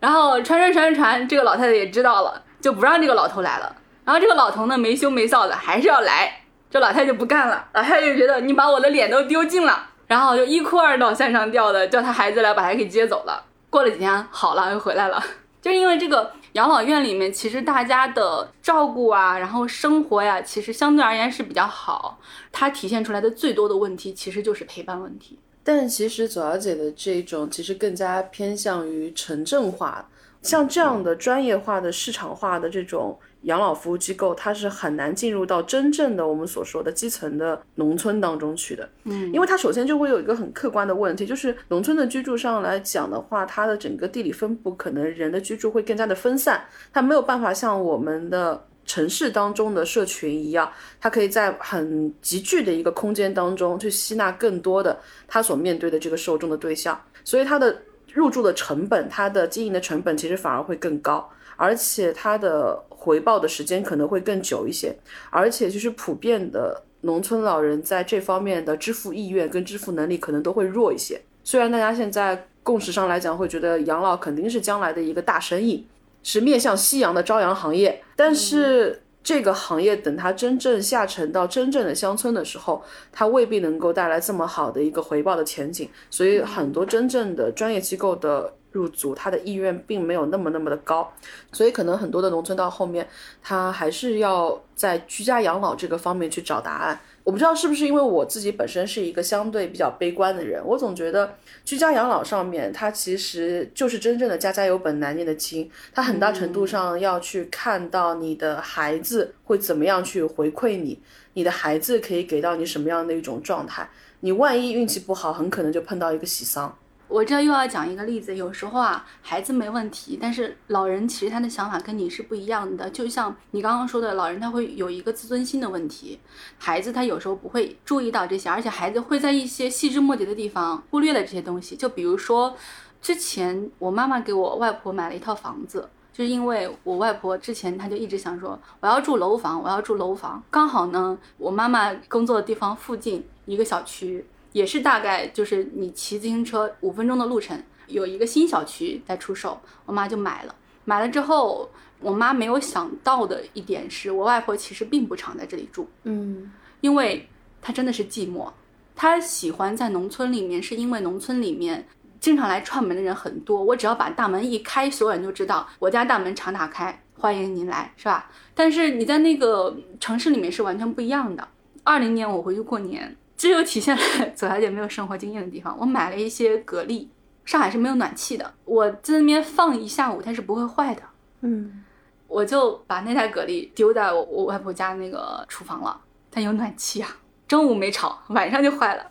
[0.00, 3.76] 然后传传传传，这个老太太也知道了，就不让这个老头来了。
[4.04, 9.86] 然后这个老头呢没羞没臊的还是要来，这老太就不干了，老太太就觉得你把我的脸都丢尽了。
[10.06, 13.44] 然后就一哭二闹三上吊的叫他孩子来把他给接走了。
[13.68, 15.22] 过了几天好了又回来了，
[15.60, 22.18] 就是因为这个养老院里面其实大家的照顾啊，然后生活呀，其实相对而言是比较好。
[22.52, 25.38] 它体现出来的最多的问题其实就是陪伴问题。
[25.62, 30.08] 但其实左小姐的这种其实更加偏向于城镇化，
[30.42, 33.18] 像这样的专业化的市场化的这种。
[33.42, 50.70] 养老服务机构，它是很难进入到真正的我们所说的基层的农村当中去的，嗯，因为它首先就会有一个很客观的问题，就是农村的居住上来讲的话，它的整个地理分布可能人的居住会更加的分散，它没有办法像我们的城市当中的社群一样，
[51.00, 61.30] 它可以在很集聚的一个空间当中去吸纳更多的它所面对的这个受众的对象，所以它的入住的成本，它的经营的成本其实反而会更高。
[61.60, 64.94] 而且它的回报的时间可能会更久一些，
[65.30, 71.20] 而且就是普遍的农村老人在这方面的支付意愿跟支付能力可能都会弱一些。
[71.44, 75.86] 虽然大家现在共识上来讲会觉得养老肯定是将来的一个大生意，
[76.24, 85.86] 是面向夕阳的朝阳行业，但是这个行业等它真正下沉到真正的乡村的时候，它未必能够带来这么好的一个回报的前景。
[86.08, 88.54] 所以很多真正的专业机构的。
[88.70, 91.10] 入组，他的意愿并没有那么那么的高，
[91.52, 93.08] 所以可能很多的农村到后面，
[93.42, 97.00] 他还是要在居家养老这个方面去找答案。
[97.28, 110.98] 我不知道是不是因为我自己本身是一个相对比较悲观的人，我总觉得居家养老上面，它其实就是真正的家家有本难念的经，它很大程度上要去看到你的孩子会怎么样去回馈你，
[111.34, 113.86] 你的孩子可以给到你什么样的一种状态，
[114.20, 116.78] 你万一运气不好，很可能就碰到一个喜丧。
[117.08, 122.88] 我这又要讲一个例子，有时候啊，孩子没问题，但是老人其实他的想法跟你是不一样的。
[122.90, 126.20] 就像你刚刚说的，老人他会有一个自尊心的问题，
[126.58, 131.74] 孩子他有时候不会注意到这些，而且孩子会在一些细枝末节的地方忽略了这些东西。
[131.74, 132.54] 就比如说，
[133.00, 140.42] 之前我妈妈给我外婆买了一套房子，就是因为我外婆之前她就一直想说我要住楼房，我要住楼房。
[140.50, 144.26] 刚好呢，我妈妈工作的地方附近一个小区。
[144.52, 150.54] 也是大概就是你骑自行车五分钟的路程，有一个新小区在出售，我妈就买了。
[150.84, 157.28] 买了之后，我妈没有想到的一点是我外婆其实并不常在这里住，嗯因为
[157.60, 158.50] 她真的是寂寞。
[158.94, 161.86] 她喜欢在农村里面，是因为农村里面
[162.18, 163.62] 经常来串门的人很多。
[163.62, 168.30] 我只要把大门一开，所有人就知道我家大门常打开，欢迎您来，是吧？
[168.54, 171.46] 但是你在那个城市里面是完全不一样的。
[171.84, 174.02] 二零年我回去过年，这就体现了
[174.36, 175.74] 左小姐没有生活经验的地方。
[175.78, 177.06] 我买了一些蛤蜊，
[177.44, 181.02] 上海是没有暖气的，我在那边放一下午它是不会坏的。
[181.42, 181.84] 嗯，
[182.26, 185.98] 我就把那袋蛤蜊丢在我我外婆家那个厨房了，
[186.30, 187.08] 它有暖气啊，
[187.46, 189.06] 中午没炒，晚上就坏了。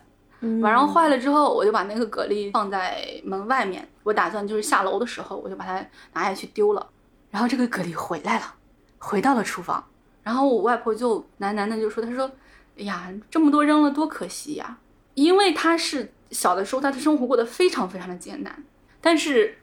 [0.62, 6.86] 晚上坏了之后，我就把那个蛤蜊放在门外面，我打算就是下楼的时候，我就把它拿下去丢了。
[7.30, 8.54] 然后这个蛤蜊回来了，
[8.98, 9.84] 回到了厨房，
[10.22, 12.30] 然后我外婆就喃喃的就说：“她说，
[12.78, 14.78] 哎呀，这么多扔了多可惜呀！
[15.14, 18.62] 因为他是小的时候，他的生活过得非常非常的艰难。
[19.00, 19.58] 但是，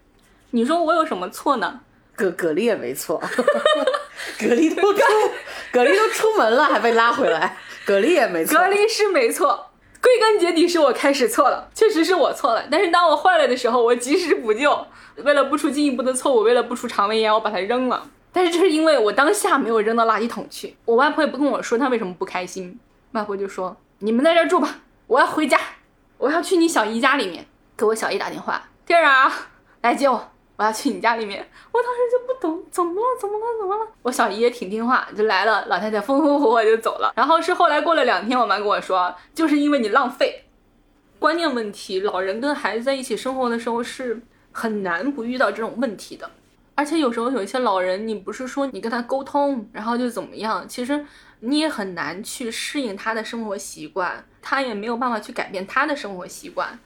[0.51, 1.79] 你说我有什么错呢？
[2.15, 3.17] 蛤蛤蜊也没错，
[4.37, 4.99] 蛤蜊都出
[5.71, 8.57] 蛤蜊都出门了，还被拉回来，蛤蜊也没错。
[8.57, 12.65] 隔离是没错，归根结底是我开始错了，确实是我错了。
[12.69, 14.87] 但是当我坏了的时候，我及时补救，
[15.23, 18.09] 为了不出进一步的错误，为了不出肠胃炎，我把它扔了。
[18.33, 20.75] 但是这是因为我当下没有扔到垃圾桶去。
[20.83, 22.77] 我外婆也不跟我说她为什么不开心，
[23.15, 25.57] 外婆就说：“你们在这住吧，我要回家，
[26.17, 27.47] 我要去你小姨家里面。”
[27.77, 29.31] 给我小姨打电话，弟儿啊，
[29.81, 30.31] 来接我。
[30.57, 33.87] 我要去你家里面，我当时就不懂怎么了，怎么了，怎么了？
[34.01, 35.65] 我小姨也挺听话，就来了。
[35.67, 37.11] 老太太风风火火就走了。
[37.15, 40.45] 然后是后来过了两天，我妈跟我说，就是因为你浪费。
[41.19, 46.29] 观念问题，老人跟孩子在一起生活的时候是很难不遇到这种问题的。
[46.75, 51.03] 而且有时候有一些老人，你不是说你跟他沟通，然后就怎么样，其实
[51.39, 56.77] 你也很难去适应他的生活习惯，他也没有办法去改变他的生活习惯，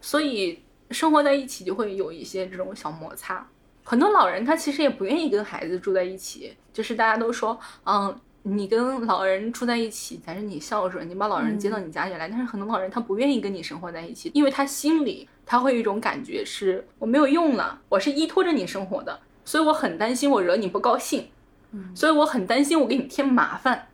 [0.00, 0.60] 所以。
[0.90, 3.46] 生活在一起就会有一些这种小摩擦，
[3.84, 12.26] 很多老人他其实也不愿意跟孩子住在一起，就是大家都说，嗯，你跟老人住在一起才是你孝顺，你把老人接到你家里来。
[12.26, 21.30] 但是很多老人他不愿意跟你生活在一起，因为他心里他会有一种感觉是我没有用了，我是依托着你生活的，所以我很担心我惹你不高兴，
[21.72, 23.88] 嗯，所以我很担心我给你添麻烦，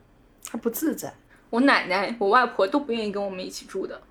[0.50, 1.14] 他不自在。
[1.48, 4.02] 我奶奶、我外婆都不愿意跟我们一起住的。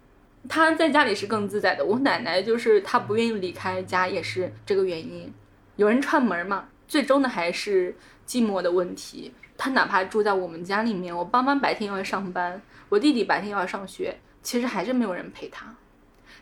[0.47, 5.33] 他在家里是更自在的，我奶奶就是她不愿意离开家，也是这个原因。
[5.75, 7.93] 有人串门嘛，最终的还是
[8.25, 9.33] 寂寞的问题。
[9.57, 15.75] 他哪怕住在我们家里面，我爸妈白天要上班，我弟弟白天要上学，其实还是没有人陪他。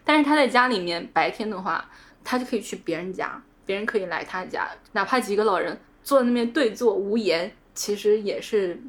[0.04, 1.90] 但是他在家里面，白天的话，
[2.24, 8.80] 他就可以去别人家，别人可以来他家，哪怕几个老人坐在那边对坐无言，其实也是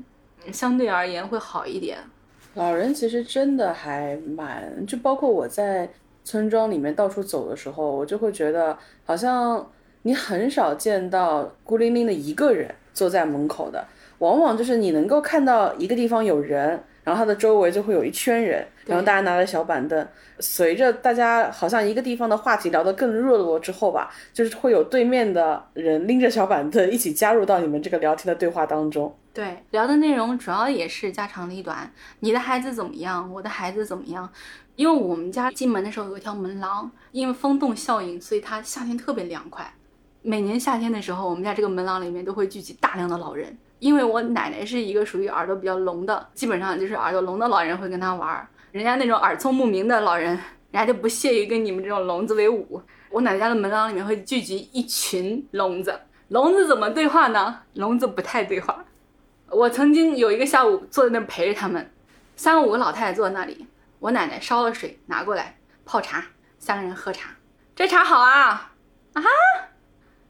[0.50, 1.98] 相对而言会好一点。
[2.54, 5.88] 老人其实真的还蛮，就包括我在
[6.24, 9.70] 村庄里面到处走的时候，我就会觉得好像
[10.02, 13.86] 你很少见到孤零零的一个人坐在门口的，
[14.18, 29.16] 往往就是你能够看到一个地方有人，然后他的周围就会有一圈人，然后大家拿着小板凳，随着大家好像一个地方的话题聊得更热络之后吧，就是会有对面的人拎着小板凳一起加入到你们这个聊天的对话当中。
[29.32, 31.90] 对，聊的内容主要也是家长里短，
[32.20, 34.28] 你的孩子怎么样，我的孩子怎么样？
[34.76, 39.72] 因为我们家进门的时候有一条门廊，因为风洞效应，所以它夏天特别凉快。
[40.22, 50.40] 每年夏天的时候，我们家这个门廊里面都会聚集大量的老人，因为我奶奶是一个属于耳朵比较聋的，基本上就是耳朵聋的老人会跟她玩儿，人家那种耳聪目明的老人，人
[50.72, 52.82] 家就不屑于跟你们这种聋子为伍。
[53.10, 57.60] 我奶奶家的门廊里面会聚集一群聋子，聋子怎么对话呢？
[57.74, 58.82] 聋子不太对话。
[59.50, 61.92] 我曾经有一个下午坐在那陪着他们，
[62.34, 63.66] 三五个老太太坐在那里，
[63.98, 66.24] 我奶奶烧了水拿过来泡茶，
[66.58, 67.28] 三个人喝茶。
[67.76, 68.72] 这茶好啊
[69.12, 69.22] 啊，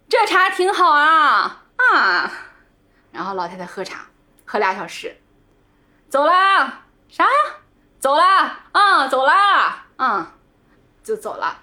[0.09, 2.33] 这茶挺好啊啊。
[3.13, 4.07] 然后老太太喝茶，
[4.45, 5.17] 喝俩小时，
[6.09, 6.87] 走啦？
[7.09, 7.31] 啥呀？
[8.03, 8.67] 走啦？
[8.73, 9.87] 啊，走啦？
[9.97, 10.27] 嗯，
[11.05, 11.63] 就走了。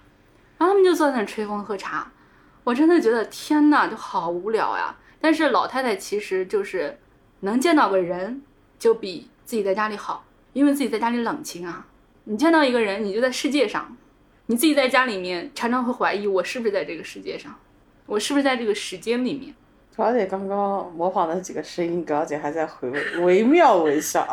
[0.57, 2.09] 然后他们就坐在那吹风喝茶，
[2.63, 4.95] 我真的觉得天呐，就好无聊呀。
[5.19, 6.97] 但是老太太其实就是。
[7.41, 8.41] 能见到个人，
[8.77, 11.85] 就比自己在家里好，因为自己在家里冷清啊。
[12.25, 13.83] 你见到一个人，你就在世界上；
[14.47, 17.57] 你自己在家里面，常常会怀疑我是不是在这个世界上，
[18.05, 19.55] 我是不是在这个时间里面。
[19.95, 24.27] 葛小姐刚刚模仿的几个声音，葛小姐还在回味，惟妙惟肖。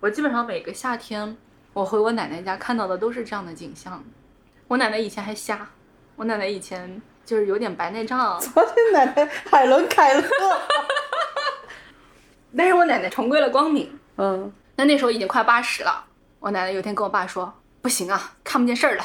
[0.00, 1.36] 我基本上每个夏天，
[1.74, 4.02] 我回我奶奶家看到的都是这样的景象。
[4.66, 5.68] 我奶奶以前还瞎，
[6.16, 8.40] 我奶奶以前就是有点白内障。
[8.40, 10.22] 昨天奶奶海伦凯勒。
[12.56, 13.94] 但是我奶奶重归了光明。
[14.16, 16.02] 嗯，那那时候已经快八十了。
[16.38, 19.04] 我奶奶有天跟我爸说：“不行啊，看不见事儿了，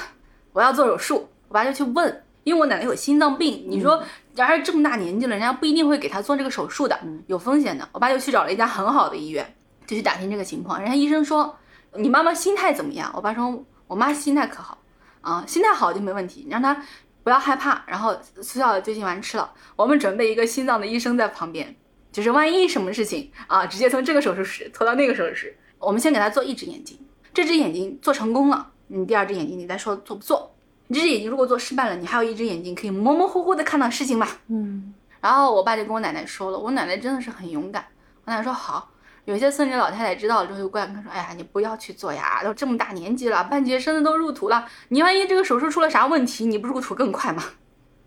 [0.53, 1.29] 我要做手术。
[1.49, 4.01] 我爸就去问，因为我奶奶有心脏病，你说，
[4.33, 6.97] 然而这么大年纪了，人家不一定会给她做这个手术的，
[7.27, 7.85] 有风险的。
[7.91, 9.53] 我爸就去找了一家很好的医院，
[9.85, 10.79] 就去打听这个情况。
[10.79, 11.57] 人家医生说，
[11.95, 13.11] 你妈妈心态怎么样？
[13.15, 14.77] 我爸说，我妈心态可好
[15.21, 16.83] 啊，心态好就没问题，你让她
[17.23, 17.83] 不要害怕。
[17.87, 21.75] 然后速效救心丸吃了，我们准备一个心脏的医生在旁边，
[22.11, 25.57] 就是万一什么事情啊，直接从这个手术室拖到那个手术室。
[25.79, 26.99] 我们先给她做一只眼睛，
[27.33, 30.51] 这只眼睛做成功了，你第二只眼睛你再说做不做？
[30.87, 34.27] 你这只眼睛如果做失败了，你还有一只眼睛可以模模糊糊的看到事情吧？
[34.47, 37.85] 嗯，然后我爸就跟我奶奶说了，我奶奶真的是很勇敢。
[38.23, 38.89] 我奶奶说好，
[39.25, 47.43] 有些村里老太太知道了之后就过来跟她说，哎呀，你不要去做呀，都这么大年纪了，半截身子都入土了，你万一这个手术出了啥问题，你不入土更快吗？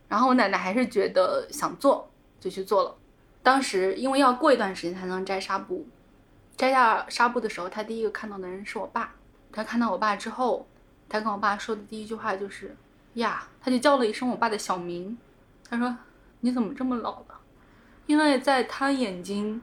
[0.08, 2.10] 然后我奶奶还是觉得想做，
[2.40, 2.94] 就去做了。
[3.42, 5.86] 当时因为要过一段时间才能摘纱布，
[6.56, 9.12] 摘下纱布的时候，她第一个看到的人是我爸。
[9.52, 10.66] 她看到我爸之后。
[11.10, 12.76] 他跟我爸说的第一句话就是
[13.14, 15.16] 呀，他就叫了一声我爸的小名。
[15.66, 15.96] 他说
[16.40, 17.40] ：“你怎么这么老了？”
[18.04, 19.58] 因为在他眼睛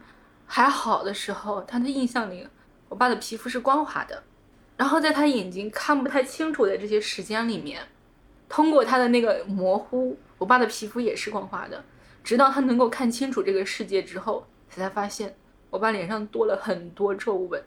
[0.46, 2.48] 还好的时候，他的印象里，
[2.89, 4.24] 我爸的皮肤是光滑的。
[4.78, 7.82] 然后在他眼睛看不太清楚的这些时间里面，
[8.50, 11.84] 通过他的那个模糊，我爸的皮肤也是光滑的。
[12.24, 15.36] 直到他能够看清楚这个世界之后，他才发现
[15.70, 17.64] 我爸脸上多了很多皱纹。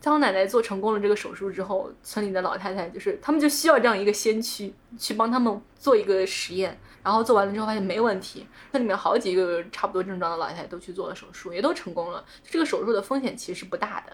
[0.00, 12.24] 在我奶奶做成功了这个手术之后，村里的老太太就是他们就需要这样一个先驱去帮他们做一个实验，然后做完了之后发现没问题，那里面好几个差不多症状的老太太都去做了手术，也都成功了。
[12.44, 14.12] 这个手术的风险其实不大的。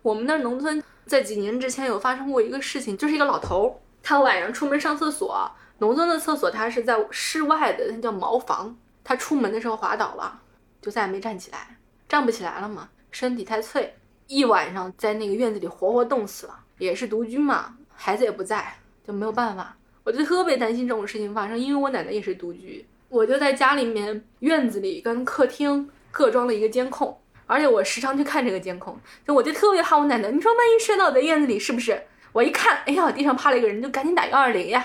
[0.00, 10.40] 我们那农村在几年之前有发生过一个事情，就是一个老头，他晚上出门上厕所，农村的厕所他是在室外的，那叫茅房，他出门的时候滑倒了，
[10.80, 11.76] 就再也没站起来，
[12.08, 13.94] 站不起来了嘛，身体太脆。
[14.32, 18.74] 一晚上在那个院子里活活冻死了，也是独居嘛，孩子也不在，
[19.06, 19.76] 就没有办法。
[20.04, 27.14] 我就特别担心这种事情发生，因为我奶奶也是独居，我就在家里面院子里跟客厅各装了一个监控，
[27.46, 30.30] 而且我时常去看这个监控，就我就特别怕我奶奶。
[30.30, 32.02] 你说万一摔倒在院子里是不是？
[32.32, 34.82] 我一看，哎呀，地上趴了一个人，就赶紧打幺二零呀。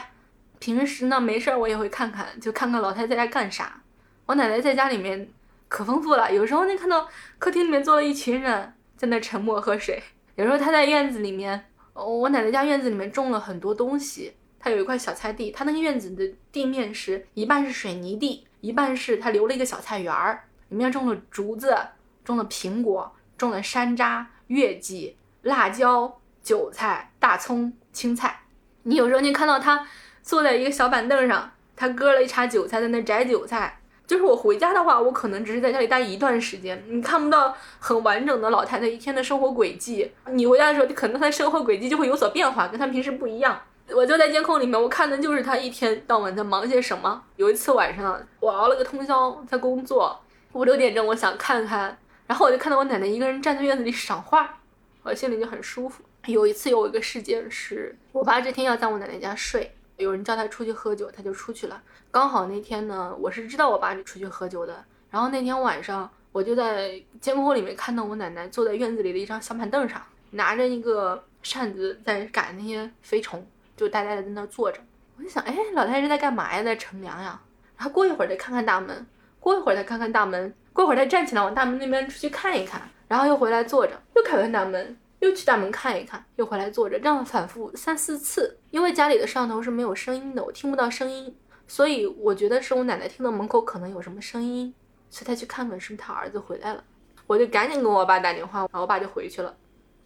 [0.59, 3.81] 平时呢没事儿我也会看看，就看看老太太在家干啥。
[4.25, 5.29] 我奶奶在家里面
[5.69, 7.07] 可丰富了，有时候你看到
[7.39, 8.73] 客厅里面坐了一群人。
[8.97, 10.01] 在那沉默喝水。
[10.35, 14.33] 有时候他在院子里面，我奶奶家院子里面种了很多东西。
[14.59, 21.77] 他有一块小菜地，他那个院子的地面是一半是水泥地，一半是他留了一个小菜园儿，里面种了竹子，
[22.25, 28.41] 种了苹果，种了山楂、月季、辣椒、韭菜、大葱、青菜。
[28.83, 29.87] 你有时候你看到他
[30.23, 33.79] 坐在一个小板凳上，他割了一茬韭菜在那摘韭菜。
[34.07, 40.09] 就是我回家的话，我可能只是在家里待一段时间，你看不到很完整的老太太一天的生活轨迹。
[40.31, 43.61] 你回家的时候，可能她的生活轨迹就会有所变化，跟她平时不一样。
[43.89, 47.21] 我就在监控里面，我看的就是她一天到晚在忙些什么。
[47.35, 50.17] 有一次晚上，我熬了个通宵在工作，
[50.53, 51.97] 五六点钟我想看看，
[52.27, 54.57] 然后我就看到我奶奶一个人站在院子里赏花，
[55.03, 56.03] 我心里就很舒服。
[56.27, 59.73] 有一次有一个事件是，我爸这天要在我奶奶家睡。
[59.97, 61.81] 有人叫他出去喝酒，他就出去了。
[62.11, 64.83] 刚好那天呢，我是知道我爸出去喝酒的。
[65.09, 73.45] 然后那天晚上，我就在监控里面看到我奶奶坐在院子里的一张小板凳上，拿着一个扇子在赶那些飞虫，
[73.75, 74.79] 就呆呆的在那坐着。
[75.17, 76.61] 我就想，哎，老太太在干嘛呀？
[76.61, 77.39] 在乘凉呀。
[77.75, 79.05] 然后过一会儿再看看大门，
[79.39, 84.97] 过一会儿再看看大门，过一会儿再站起来往大门那边出去看一看，然后又回来坐着，又看看大门。
[85.19, 88.57] 又去大门看一看，又回来坐着，这样反复三四次。
[88.69, 91.35] 因为家里的摄像头是没有声音的，我听不到声音，
[91.67, 94.73] 所以我觉得是我奶奶听到门口可能有什么声音，
[95.09, 96.83] 所以她去看看是不是她儿子回来了。
[97.25, 99.55] 我就赶紧跟我爸打电话，然后我爸就回去了。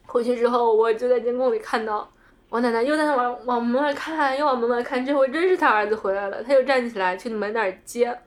[0.07, 2.09] 回去之后，我就在监控里看到
[2.49, 5.05] 我奶奶又在那往往门外看，又往门外看。
[5.05, 8.17] 这回真是他儿子回来了，他又站起来去门那儿接，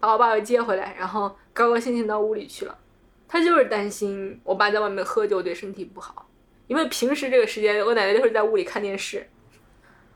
[0.00, 2.76] 把我爸又接回来，然后高高兴兴到屋里去了。
[3.34, 6.30] 他就是担心我爸在外面喝酒对身体不好，
[6.68, 9.28] 因为平时这个时间我奶奶就是在屋里看电视。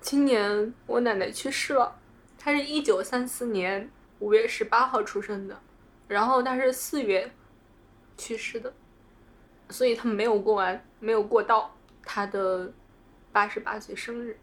[0.01, 1.99] 今年我奶奶去世了，
[2.39, 3.91] 她是一九三四年
[4.21, 5.61] 五月十八号出生的，
[6.07, 7.29] 然后她是四月
[8.17, 8.73] 去世的，
[9.69, 12.73] 所以她没有过完，没有过到她的
[13.33, 14.39] 八十八岁生日。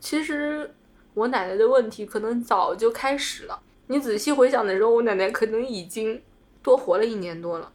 [0.00, 0.74] 其实
[1.14, 6.20] 我奶奶的问题可能早就开始了，你仔细回想的时候，我奶奶可能已经。
[6.64, 7.70] 多活了一年多了，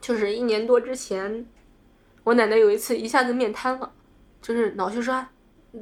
[0.00, 1.44] 就是一年多之前，
[2.22, 3.92] 我奶奶有一次一下子面瘫了，
[4.40, 5.28] 就是脑血栓。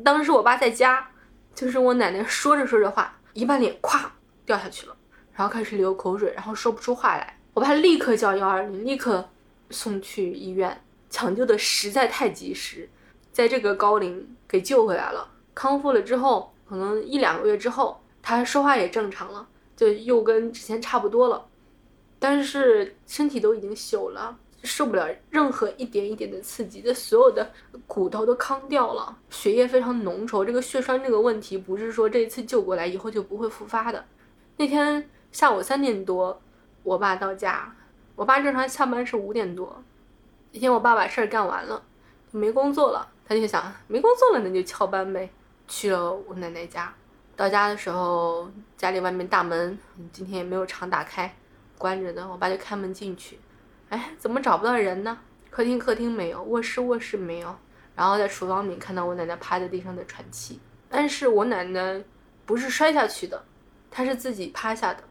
[0.02, 1.06] 当时我爸在家，
[1.54, 4.06] 就是我奶奶说着说着话，一半脸咵
[4.46, 4.96] 掉下去了，
[5.34, 7.38] 然后开始流口水，然后说不出话来。
[7.52, 9.28] 我爸立刻叫幺二零，立刻
[9.68, 12.88] 送去医院抢救的实在太及时，
[13.30, 15.30] 在这个高龄给救回来了。
[15.52, 21.46] 康复了之后，可能一两个月之后，他说话也正常了，就又跟之前差不多了。
[22.20, 27.50] 但是身体都已经朽了，受不了任何一点一点的刺激，这所有的
[27.86, 30.44] 骨头都康掉了，血液非常浓稠。
[30.44, 34.04] 这个血栓这个问题不是说这一次救过来以后就不会复发的。
[34.58, 36.40] 那天下午三点多，
[36.82, 37.74] 我爸到家，
[38.14, 39.82] 我爸正常下班是五点多。
[40.52, 41.82] 那天我爸把事儿干完了，
[42.30, 45.30] 没工作了，他就想没工作了那就翘班呗。
[45.66, 46.92] 去了我奶奶家，
[47.34, 49.78] 到家的时候，家里外面大门
[50.12, 51.32] 今天也没有常打开，
[51.80, 52.28] 关着的。
[52.28, 53.38] 我爸就开门进去，
[53.88, 55.18] 哎，怎么找不到人呢？
[55.48, 57.56] 客厅客厅没有，卧室卧室没有，
[57.96, 60.60] 然后在厨房里看到我奶奶趴在地上的喘气。
[60.90, 62.04] 但是我奶奶
[62.44, 63.42] 不是摔下去的，
[63.90, 65.02] 她是自己趴下的，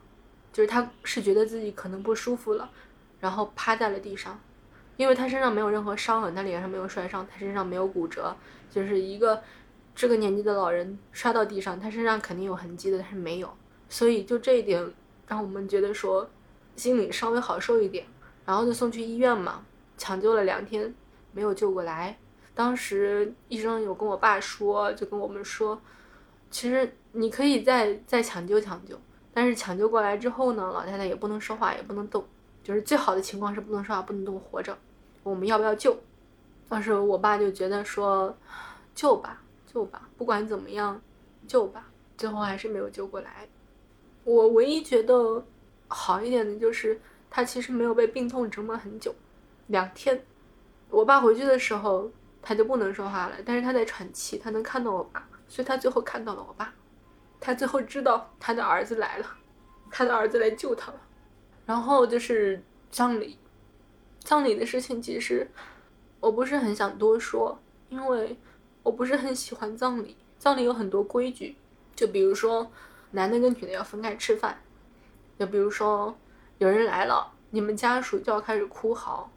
[0.54, 2.70] 就是她是觉得自己可能不舒服了，
[3.20, 4.40] 然后趴在了地上，
[4.96, 8.36] 因为她身上没有任何伤痕，她脸上没有摔伤，她身上没有骨折，
[8.70, 9.42] 就是一个。
[9.96, 13.54] 这个年纪的老人摔到地上，她身上肯定有痕迹的，但是没有，
[13.90, 14.82] 所以就这一点
[15.28, 16.30] 让我们觉得说
[16.80, 18.06] 心里稍微好受一点。
[18.46, 19.64] 然后就送去医院嘛，
[19.98, 20.92] 抢救了两天
[21.34, 22.18] 没有救过来。
[22.56, 25.80] 当时医生有跟我爸说，就跟我们说，
[26.50, 29.00] 其实你可以再再抢救抢救，
[29.32, 32.26] 但是抢救过来之后呢，老太太也不能说话，也不能动，
[32.64, 34.76] 就是最好的情况是不能说话、不能动，活着。
[35.22, 35.96] 我们要不要救？
[36.68, 38.36] 当时我爸就觉得说
[38.96, 39.42] 救吧。
[39.72, 41.00] 救吧，不管怎么样，
[41.48, 41.86] 救吧。
[42.18, 43.48] 最后还是没有救过来。
[44.24, 45.46] 我唯一觉得
[45.90, 46.98] 好一点的就是
[47.30, 49.14] 他其实没有被病痛折磨很久，
[49.68, 50.24] 两天。
[50.90, 52.10] 我爸回去的时候
[52.42, 56.74] 他就不能说话了，但是他在喘气，他能看到我爸，所以他最后看到了我爸。
[57.42, 59.26] 他最后知道他的儿子来了，
[59.92, 61.02] 他的儿子来救他了。
[61.66, 63.38] 然后就是葬礼，
[64.20, 65.46] 葬礼的事情其实
[66.22, 67.60] 我不是很想多说，
[67.90, 68.38] 因为。
[68.82, 71.58] 我不是很喜欢葬礼，葬礼有很多规矩，
[71.94, 72.72] 就比如说
[73.12, 74.58] 男的跟女的要分开吃饭，
[75.40, 76.14] 就比如说
[76.58, 79.32] 有人来了，你们家属就要开始哭嚎。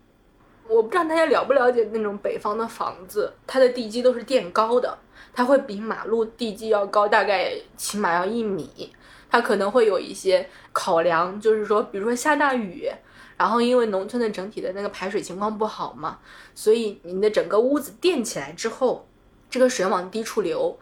[0.69, 4.99] 我不知道大家了不了解那种北方的房子，它的地基都是垫高的，
[5.33, 8.93] 它会比马路地基要高，大概起码要一米。
[9.31, 12.91] 它可能会有一些考量，就是说，比如说下大雨，
[13.37, 16.19] 然后因为农村的整体的那个排水情况不好嘛，
[16.55, 19.07] 所以你的整个屋子垫起来之后。
[19.51, 20.79] 这个水往低处流，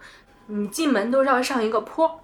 [0.47, 2.21] 你进门都是要上一个坡，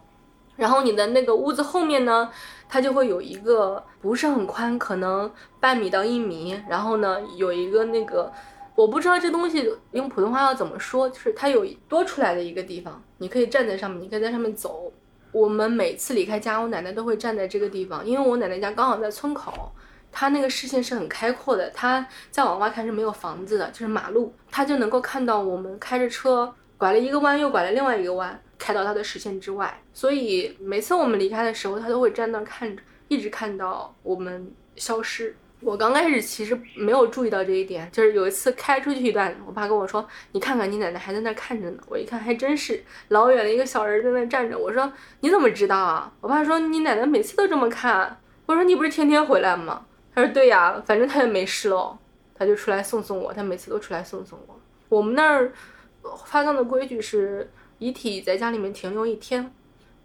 [0.56, 2.32] 然后你的那个屋子后面呢，
[2.70, 8.32] 它就会有一个不是很宽，可能半米到一米，然后呢有一个那个，
[8.76, 14.91] 我不知道这东西用普通话要怎么说，就是它有多出来的一个地方，你可以站在上面，你可以在上面走。
[15.32, 19.72] 我们每次离开家，我奶奶都会站在这个地方，因为我奶奶家刚好在村口。
[20.09, 29.82] 他那个视线是很开阔的，他再往外看是没有房子的，就是马路，他就能够看到我们开着车拐了一个弯，又拐了另外一个弯，开到他的视线之外。
[29.93, 35.36] 所以每次我们离开的时候，他都会站那看着，一直看到我们消失。
[35.60, 44.55] 我刚开始其实没有注意到这一点，就是有一次开出去一段，我爸跟我说：“你看看，你奶奶还在那看着呢。”我一看，还真是老远的一个小人在那站着。
[44.55, 49.84] 我说：“你怎么知道啊？”我爸说：“你奶奶每次都这么看。”我说：“你不是天天回来吗？”
[50.14, 51.97] 他说：“对呀，反正他也没事喽，
[52.36, 53.34] 他就出来送送我。
[53.34, 54.60] 他每次都出来送送我。
[54.89, 55.51] 我们那儿
[56.24, 57.49] 发葬的规矩是，
[57.80, 59.51] 遗体在家里面停留一天，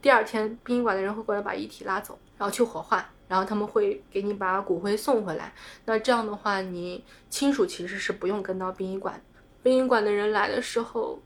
[0.01, 5.53] 第二天殡仪馆的人会过来把遗体拉走，然后去火化，然后他们会给你把骨灰送回来。
[5.87, 9.21] 那这样的话，你亲属其实是不用跟到殡仪馆。
[9.63, 11.21] 殡仪馆的人来的时候，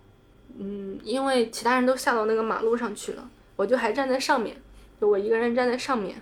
[0.59, 4.57] 嗯，因为其他人都下到那个马路上去了，我就还站在上面，
[5.01, 6.17] 就我一个人站在上面。”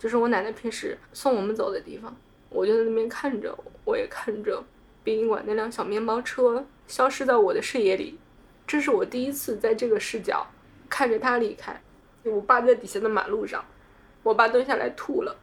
[0.00, 2.16] 就是我奶奶平时送我们走的地方，
[2.48, 3.54] 我就在那边看着，
[3.84, 4.64] 我也看着
[5.04, 8.18] 殡仪馆那辆小面包车消失在我的视野里。
[8.70, 10.46] 这是我第一次在这个视角
[10.88, 11.82] 看着他离开。
[12.22, 13.64] 我爸在底下的马路上，
[14.22, 15.36] 我爸蹲下来吐了。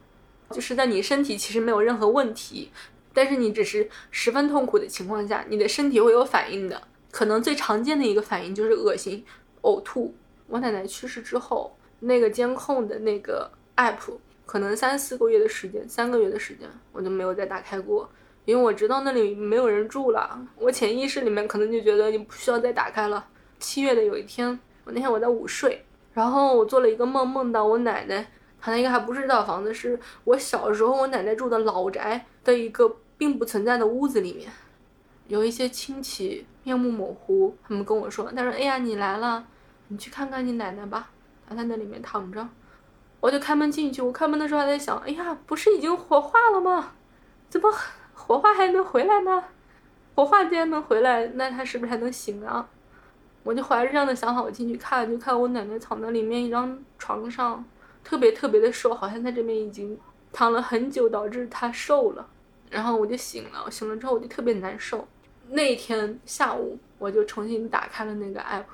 [0.50, 2.72] 就是在你身体其实没有任何问题，
[3.12, 6.80] 但是你只是十分痛苦的情况下，你的身体会有反应的。
[7.10, 9.22] 可能最常见的一个反应就是恶心、
[9.60, 10.14] 呕吐。
[10.46, 14.16] 我奶奶去世之后，那个监控的那个 app。
[14.46, 18.10] 可能三四个月的时间，三个月的时间，我就没有再打开过，
[18.48, 20.40] 因为我知道那里没有人住了。
[20.56, 23.22] 我潜意识里面可能就觉得你不需要再打开了。
[23.58, 25.84] 七月的有一天，我那天我在午睡，
[26.14, 28.26] 然后我做了一个梦，梦到我奶奶，
[28.58, 34.50] 躺在一个还不是老房子，是我小时候我奶奶住的老宅的一个并不存在的屋子里面，
[35.26, 39.44] 有一些亲戚面目模糊，他们跟我说，他说：“哎呀，你来了，
[39.88, 41.10] 你去看看你奶奶吧，
[41.46, 42.48] 她在那里面躺着。”
[43.20, 46.92] 我就开门进去，我开门的时候还在想，哎呀，不是已经火化了吗？
[47.50, 47.70] 怎么
[48.28, 49.42] 火化还能回来呢？
[50.14, 52.68] 火化既然能回来，那他是不是还能行啊？
[53.42, 57.64] 我就怀着这样的想法，我进去看，就看我奶奶躺在里面一张床上，
[58.04, 59.98] 特别特别的瘦，好像在这边已经
[60.30, 62.28] 躺了很久，导致她瘦了。
[62.68, 65.08] 然后我就醒了，醒了之后我就特别难受。
[65.48, 68.64] 那天下午，我就重新打开了那个 app，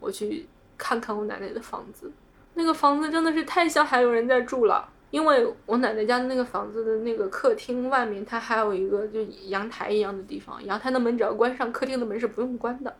[0.00, 2.10] 我去看看我奶奶的房子。
[2.54, 12.94] 那个房子真的是太像还有人在住了，因为我奶奶家的那个房子的那个客厅外面，它还有一个就阳台一样的地方，阳台的门只要关上，客厅的门是不用关的。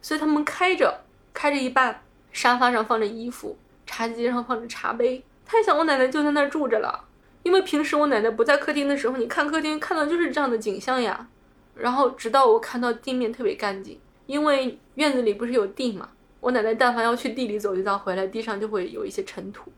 [0.00, 0.92] 所以他们开着，
[1.32, 2.02] 开着一半，
[2.32, 3.56] 沙发上放着衣服，
[3.86, 5.22] 茶几上放着茶杯。
[5.44, 7.04] 太想我奶奶就在那儿住着了，
[7.42, 11.28] 因为平时我奶奶不在客厅的时候，你看客厅看到就是这样的景象呀。
[11.74, 16.08] 然后直到我看到地面特别干净，因为院子里不是有地嘛，
[16.40, 19.72] 我奶奶但凡要去地里走一遭回来，地上就会有一些尘土。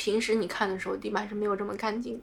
[0.00, 2.22] 平时你看的时候，地板是没有这么干净的。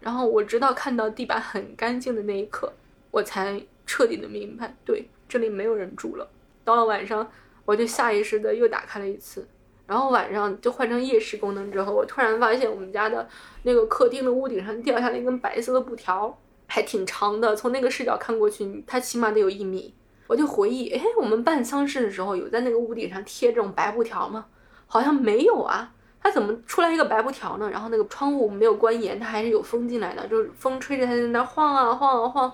[0.00, 2.72] 然后我直到看到地板很干净的那一刻，
[3.12, 6.28] 我才彻底的明白，对，这里没有人住了。
[6.64, 7.30] 到了晚上，
[7.64, 9.46] 我就下意识的又打开了一次，
[9.86, 13.28] 然后晚上就换成夜视功能之后，我突然发现我们家的
[13.62, 16.36] 那个客厅的屋顶上掉下来一根白色的布条，
[16.66, 17.54] 还挺长的。
[17.54, 19.94] 从那个视角看过去，它起码得有一米。
[20.26, 24.46] 我就回忆，哎，我们办丧事的时候有在那个屋顶上贴这种白布条吗？
[24.88, 25.93] 好像没有啊。
[26.24, 27.68] 它怎么出来一个白布条呢？
[27.70, 32.50] 然后那个窗户没有关严，它还是有风进来的，就是风吹着它在那晃啊晃啊晃。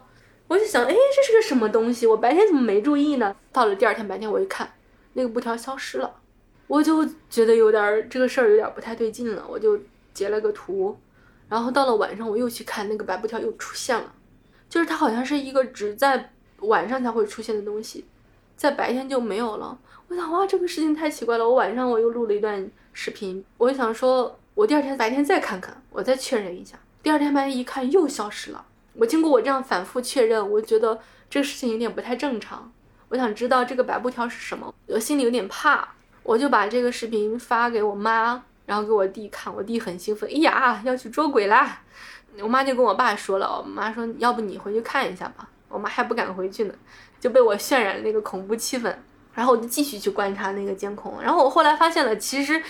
[0.48, 2.04] 我就想，哎，这是个什么东西？
[2.04, 3.36] 我白天怎么没注意呢？
[3.52, 4.68] 到了第二天白天，我一看，
[5.12, 6.12] 那个布条消失了，
[6.66, 9.78] 我就觉得有点这个事儿有点不太对劲了，我就
[10.12, 10.98] 截了个图，
[11.48, 14.12] 然后到了晚上我又去看，那个白布条又出现了，
[14.68, 18.04] 就是它好像是一个只在晚上才会出现的东西，
[18.56, 19.78] 在白天就没有了。
[20.10, 21.48] 我想，哇，这个事情太奇怪了。
[21.48, 26.76] 我晚上我又录了一段视频，我想说，我第二天白天再看看，我再确认一下。
[27.00, 28.64] 第二天白天一看，又消失了。
[28.94, 30.98] 我经过我这样反复确认，我觉得
[31.30, 32.72] 这个事情有点不太正常。
[33.10, 35.88] 我想知道这个白布条是什么，我心里有点怕，
[36.24, 39.54] 我就把这个视频发给我妈，然后给我弟看。
[39.54, 41.82] 我弟很兴奋，哎呀，要去捉鬼啦！
[42.40, 45.48] 我妈就跟我爸说了，我妈说要不你回去看一下吧。
[45.68, 46.74] 我妈还不敢回去呢，
[47.20, 48.92] 就被我渲染那个恐怖气氛。
[49.34, 52.62] 然后我就继续去观察那个监控，然后我后来发现了，其实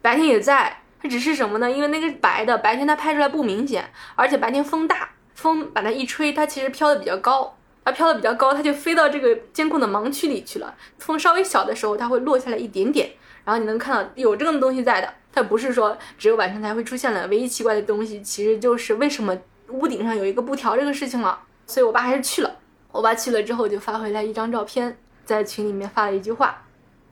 [0.00, 1.70] 白天也在，它只是什么呢？
[1.70, 5.10] 因为那个白的白天它拍出来不明显，而且白天风大。
[5.34, 10.72] 风把它一吹，它其实飘的比较高，它飘的比较高，它就飞到这个监控的盲区里去了。
[10.98, 13.10] 风稍微小的时候，它会落下来一点点，
[13.44, 15.12] 然后你能看到有这个东西在的。
[15.32, 17.26] 它不是说只有晚上才会出现的。
[17.26, 19.36] 唯一奇怪的东西，其实就是为什么
[19.70, 21.36] 屋顶上有一个布条这个事情了。
[21.66, 22.56] 所以我爸还是去了。
[22.92, 26.64] 我爸去了之后，就发回来一张照片，在群里面发了一句话，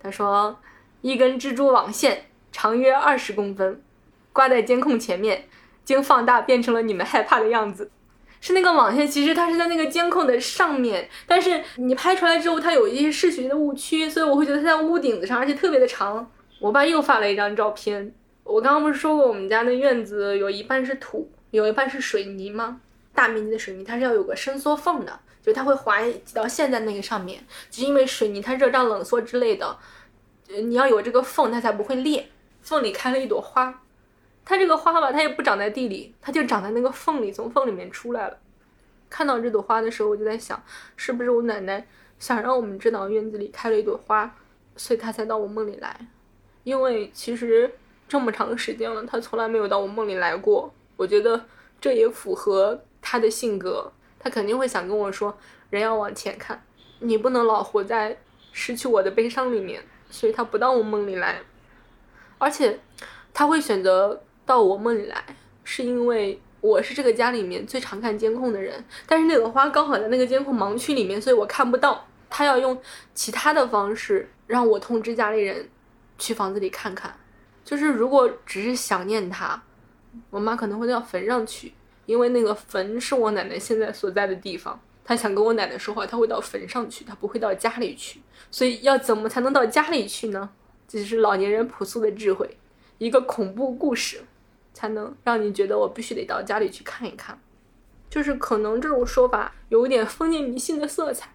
[0.02, 0.58] 他说
[1.00, 3.82] ：“一根蜘蛛网线，长约二十公分，
[4.32, 5.48] 挂在监控前面，
[5.84, 7.90] 经放大变成了你们害怕的样子。”
[8.40, 16.28] 是那个网线，其实它是在那个监控的上面，但是你拍出来之后，它有一些视觉的误区，所以我会觉得它在屋顶子上，而且特别的长。
[16.60, 22.80] 我爸又发了一张照片，我刚刚不是说过我们家的院子有一半是土，有一半是水泥吗？
[23.14, 29.76] 大面积的水泥，它是要有个伸缩缝的，就它会划几道线在那个上面，就是因为水泥它热胀冷缩之类的，
[30.49, 32.28] 你要有这个缝，它才不会裂。
[32.62, 33.82] 缝里开了一朵花。
[34.45, 38.36] 它这个花吧，它也不长在地里，它就长在那个缝里，从缝里面出来了。
[39.09, 40.61] 看到这朵花的时候，我就在想，
[40.97, 41.86] 是不是我奶奶
[42.18, 44.34] 想让我们知道院子里开了一朵花，
[44.76, 46.09] 所以她才到我梦里来。
[46.64, 47.72] 因为其实
[48.09, 50.72] 这么长时间了，她从来没有到我梦里来过。
[50.97, 51.45] 我觉得
[51.80, 55.36] 这也符合她的性格，他肯定会想跟我说，
[55.70, 56.62] 人要往前看，
[57.00, 58.16] 你不能老活在
[58.52, 59.82] 失去我的悲伤里面。
[60.10, 61.40] 所以他不到我梦里来，
[62.38, 62.78] 而且
[63.34, 64.22] 他会选择。
[64.44, 65.24] 到我梦里来，
[65.62, 72.04] 是因为我是这个家里面最常看监控的人，但是那朵花刚好在那个监控盲区里面，所以我看不到。
[72.28, 72.76] 他要用
[73.14, 75.68] 其他的方式让我通知家里人
[76.18, 77.14] 去房子里看看。
[77.64, 79.62] 就是如果只是想念他，
[80.28, 81.72] 我妈可能会到坟上去，
[82.07, 84.80] 因为那个坟是我奶奶现在所在的地方。
[85.05, 88.20] 她想跟我奶奶说话，她会到坟上去，她不会到家里去。
[88.50, 90.50] 所以要怎么才能到家里去呢？
[90.86, 92.57] 这就是老年人朴素的智慧，
[92.98, 94.22] 一个恐怖故事。
[94.74, 97.38] 才能让你觉得我必须得到家里去看一看，
[98.09, 101.28] 就是可能这种说法有一点封建迷信的色彩，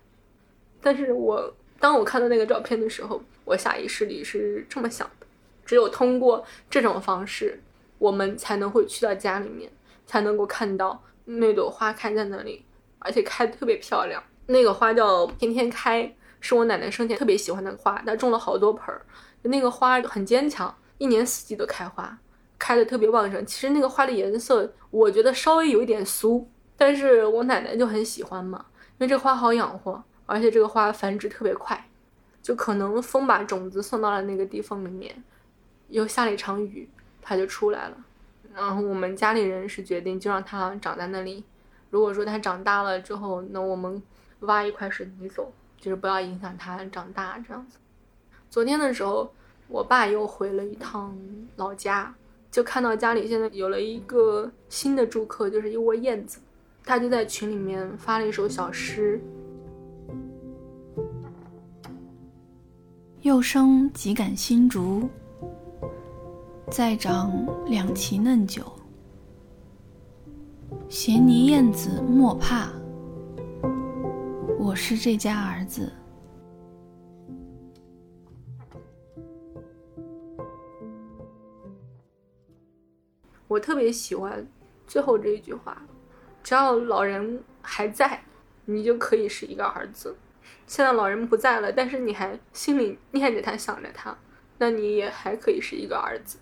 [0.82, 5.28] 但是我当我看到那个照片的时候，我下意识里是这么想的：
[5.64, 7.62] 只有通过这种方式，
[8.00, 9.72] 我们才能会去到家里面，
[10.08, 12.66] 才能够看到那朵花开在那里，
[12.98, 14.24] 而且开的特别漂亮。
[14.48, 19.06] 那个花叫天天开，是我奶奶生前特别喜欢的花，她种了好多盆儿，
[19.44, 22.18] 那个花很坚强，一年四季都开花。
[22.60, 28.66] 开的特别旺盛，其实那个花的颜色，我觉得稍微有一点俗，但是我奶奶就很喜欢嘛，
[28.98, 31.88] 因为这花好养活，而且这个花繁殖特别快，
[32.42, 35.24] 就可能风把种子送到了那个地方里面，
[35.90, 36.90] 又下了一场雨，
[37.22, 37.98] 它就出来了。
[38.58, 41.44] 然后我们家里人是决定就让它长在那里。
[41.92, 44.02] 如果说它长大了之后，那我们
[44.40, 47.78] 挖一块水泥走，就是不要影响它长大这样子。
[48.50, 49.32] 昨天的时候，
[49.68, 51.16] 我爸又回了一趟
[51.56, 52.16] 老家，
[52.50, 56.40] 就看到家里现在有了一个新的住客，就是一窝燕子。
[56.84, 59.22] 他就在群里面发了一首小诗。
[63.22, 65.10] 又生几杆新竹，
[66.70, 67.32] 再长
[67.66, 68.62] 两旗嫩酒。
[70.90, 72.70] 衔泥燕子莫怕，
[74.60, 75.92] 我是这家儿子。
[83.48, 84.46] 我特别喜欢
[84.86, 85.82] 最后这一句话：
[86.44, 88.22] 只要老人还在，
[88.66, 90.14] 你就可以是一个儿子。
[90.66, 94.18] 现在老人不在了，但是你还心里念着他，想着他，
[94.58, 96.38] 那你也还可以是一个儿子。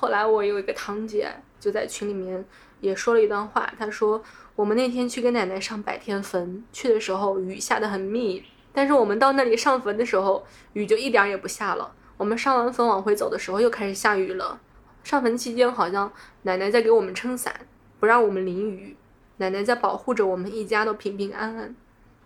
[0.00, 1.28] 后来我有一个堂姐
[1.58, 2.44] 就在群里面
[2.78, 4.22] 也说了一段话，她说
[4.54, 11.92] ：“我们那天去跟奶奶上百天坟，去的时候雨下得很密，但是我们到那里上坟的时候，雨就一点也不下了。
[12.16, 14.60] 我们上完坟往回走的时候，又开始下雨了。
[15.02, 17.52] 上坟期间，好像奶奶在给我们撑伞，
[17.98, 18.96] 不让我们淋雨，
[19.38, 21.74] 奶奶在保护着我们一家都平平安安。”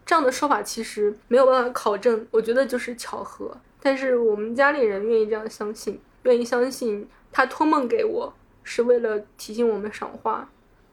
[0.04, 3.56] 这样的说法其实没有办法考证，我觉得就是巧合。
[3.80, 10.48] 但是我们家里人愿意这样相信，愿意相信他托梦给我是为了提醒我们赏花，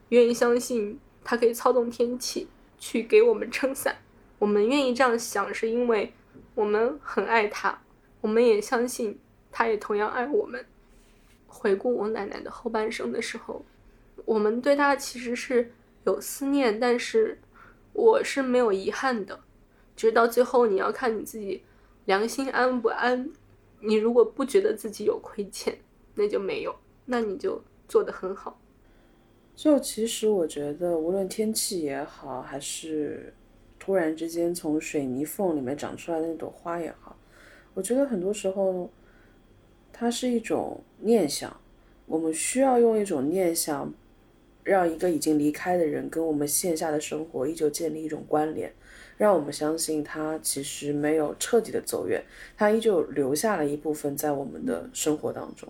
[0.09, 2.47] 愿意相信他可以操纵天气
[2.79, 3.97] 去给我们撑伞。
[4.39, 6.13] 我们愿意这样想，是因为
[6.55, 7.81] 我们很爱他，
[8.21, 9.19] 我们也相信
[9.51, 10.65] 他也同样爱我们。
[11.45, 13.63] 回顾我奶奶的后半生的时候，
[14.25, 15.71] 我们对她其实是
[16.05, 17.37] 有思念，但是。
[17.91, 19.37] 我是没有遗憾的，
[19.93, 21.63] 直到最后你要看你自己
[22.05, 23.29] 良心安不安。
[23.81, 25.77] 你如果不觉得自己有亏欠，
[26.19, 28.59] 那就没有，那你就做得很好。
[29.55, 33.33] 就其实我觉得，无论天气也好，还是
[33.79, 37.15] 突然之间从水泥缝里面长出来的那朵花也好，
[37.73, 38.89] 我觉得很多时候
[39.93, 41.55] 它是一种念想，
[42.05, 43.93] 我们需要用一种念想。
[44.61, 48.71] 让一个已经离开的人跟我们线下的生活依旧建立一种关联，
[49.17, 52.23] 让我们相信他其实没有彻底的走远，
[52.55, 55.67] 他依旧留下了一部分在我们的生活当中。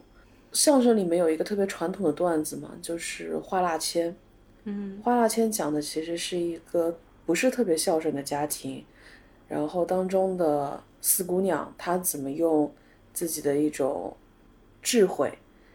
[0.52, 4.16] 相声里面有一个特别传统的段子嘛，就是花蜡签。
[4.64, 8.84] 嗯，花蜡签讲的其实是一个不是特别孝顺的家庭，
[9.48, 12.74] 然后当中的四姑娘她怎么用
[13.14, 14.16] 自己的一种
[14.82, 15.32] 智慧，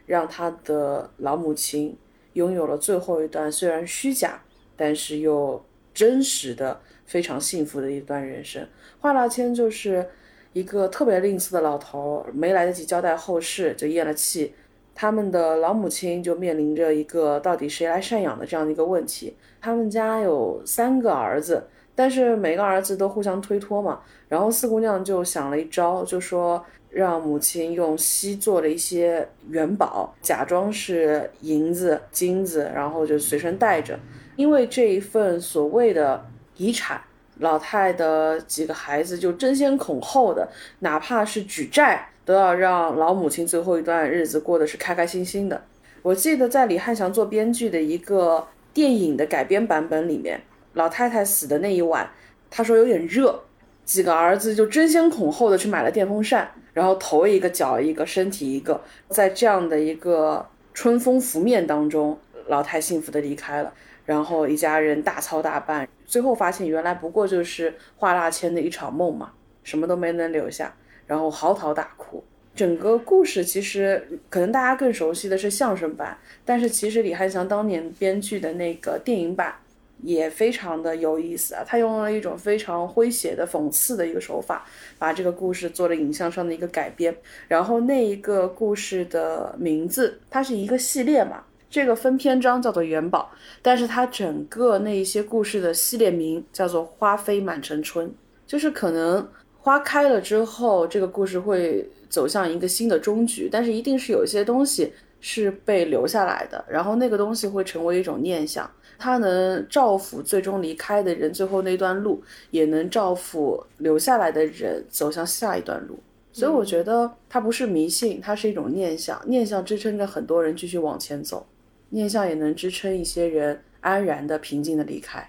[0.06, 1.96] 让她的老母亲。
[2.34, 4.42] 拥有了最后一段虽然虚假，
[4.76, 5.64] 但是又
[5.94, 8.66] 真实的非常幸福的一段人生。
[8.98, 10.04] 华大千就是
[10.52, 14.52] 一个特别吝啬的老头，没来得及交代后事就咽了气。
[14.94, 19.36] 他们的老母亲就面临着一个到底谁来赡养的这样的一个问题。
[19.60, 21.64] 他们家有三个儿子，
[21.94, 24.00] 但是每个儿子都互相推脱嘛。
[24.28, 26.64] 然后四姑娘就想了一招，就说。
[26.94, 33.98] 让母亲用锡做了一些元宝，假装是银子、金子，然后就随身带着。
[34.36, 36.24] 因为这一份所谓的
[36.56, 37.02] 遗产，
[37.40, 45.64] 老太的几个孩子就争先恐后的，哪怕是举债，都要让老母亲最后一段日子过得是开开心心的。
[46.02, 50.42] 我记得在李汉祥做编剧的一个电影的改编版本里面，
[50.74, 52.10] 老太太死的那一晚，
[52.50, 53.42] 他说有点热，
[53.84, 56.50] 几个儿子就争先恐后的去买了电风扇。
[56.74, 62.18] 然后头一个脚一个身体一个，在这样的一个春风拂面当中，
[62.48, 63.72] 老太幸福的离开了。
[64.04, 69.30] 然后一家人大操大办，最后发现原来不过就是画蜡签的一场梦嘛，
[69.62, 70.74] 什么都没能留下，
[71.06, 72.22] 然后嚎啕大哭。
[72.54, 79.54] 整个故事其实可能大家更熟悉的是相声版，但是其实李汉祥当年编剧的那个电影版。
[80.02, 84.66] 也非常的有意思啊，他用了一种非常诙谐的讽刺的一个手法，
[84.98, 87.16] 把这个故事做了影像上的一个改编。
[87.48, 93.30] 然后那一个故事的名字，它是一个系列嘛，这个分篇章叫做元宝，
[93.62, 98.12] 但是它整个那一些故事的系列名叫做花飞满城春，
[98.46, 99.26] 就是可能
[99.64, 104.92] 花开了之后，这个故事会走向一个新的终局，但是一定是有一些东西
[105.22, 108.70] 是被留下来的，然后那个东西会成为一种念想。
[108.98, 115.98] 它能照拂最终离开的人最后那段路，也能照拂留下来的人走向下一段路。
[116.30, 119.18] 所以我觉得它不是迷信，它是一种念想。
[119.26, 121.46] 念想支撑着很多人继续往前走，
[121.88, 125.26] 念想也能支撑一些人安然的、平静的离开。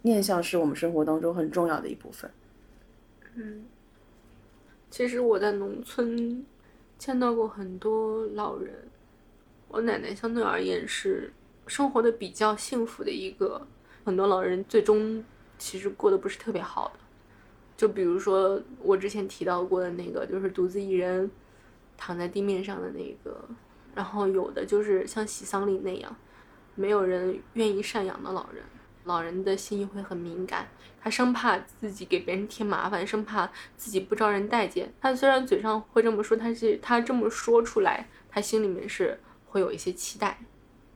[0.00, 2.30] 念想是我们生活当中很重要的一部分。
[3.40, 3.64] 嗯，
[4.90, 6.44] 其实我在农村
[6.98, 8.88] 见到过很多老人，
[9.68, 11.32] 我奶奶相对而言是
[11.68, 13.64] 生活的比较幸福的一个，
[14.04, 15.24] 很多老人最终
[15.56, 16.98] 其实过得不是特别好的，
[17.76, 21.30] 就比如说我之前提到过的那个，就是独自一人
[21.96, 23.48] 躺在地面上的那个，
[23.94, 26.16] 然后有的就是像喜丧里那样，
[26.74, 28.64] 没有人愿意赡养的老人。
[29.08, 30.68] 老人的心意会很敏感，
[31.00, 34.92] 他生怕自己给别人添麻烦，生怕自己不招人待见。
[35.00, 40.38] 他虽然嘴上会这么说，但是他这么说出来，他心里面是会有一些期待，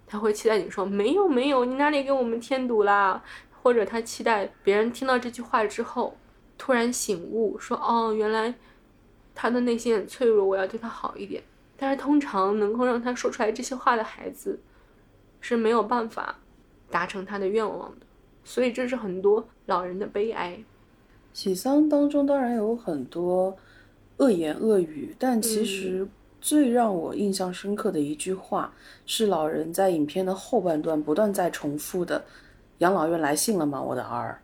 [0.06, 3.22] 他会期待你说没有没有，你哪里给我们添堵啦？
[3.62, 6.18] 或者他期待别人听到这句话之后，
[6.58, 8.52] 突然醒悟，说哦，原来
[9.34, 11.42] 他的内心很脆弱，我要对他好一点。
[11.78, 14.60] 但是通常能够让他说出来这些话的孩子，
[15.40, 16.36] 是没有办法。
[16.92, 18.06] 达成他的愿望的，
[18.44, 20.56] 所以这是很多老人的悲哀。
[21.32, 23.56] 喜丧当中当然有很多
[24.18, 26.06] 恶言恶语，但其实
[26.40, 28.72] 最让我印象深刻的一句话
[29.06, 32.22] 是老人在影片的后半段不断在重复的
[32.78, 34.40] ：“养老院来信了吗，我的儿？”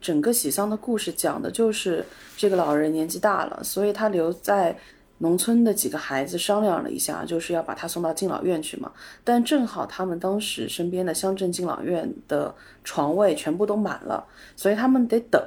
[0.00, 2.04] 整个喜丧的故事讲的就是
[2.36, 4.76] 这个老人年纪大了，所以他留在。
[5.22, 8.90] 农村的几个孩子商量了一下，就是要把他送到敬老院去嘛。
[9.22, 12.52] 但正好他们当时身边的乡镇敬老院的
[12.82, 15.40] 床位全部都满了，所以他们得等。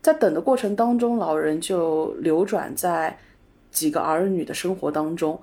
[0.00, 3.18] 在等的过程当中，老人就流转在
[3.70, 5.38] 几个儿女的生活当中，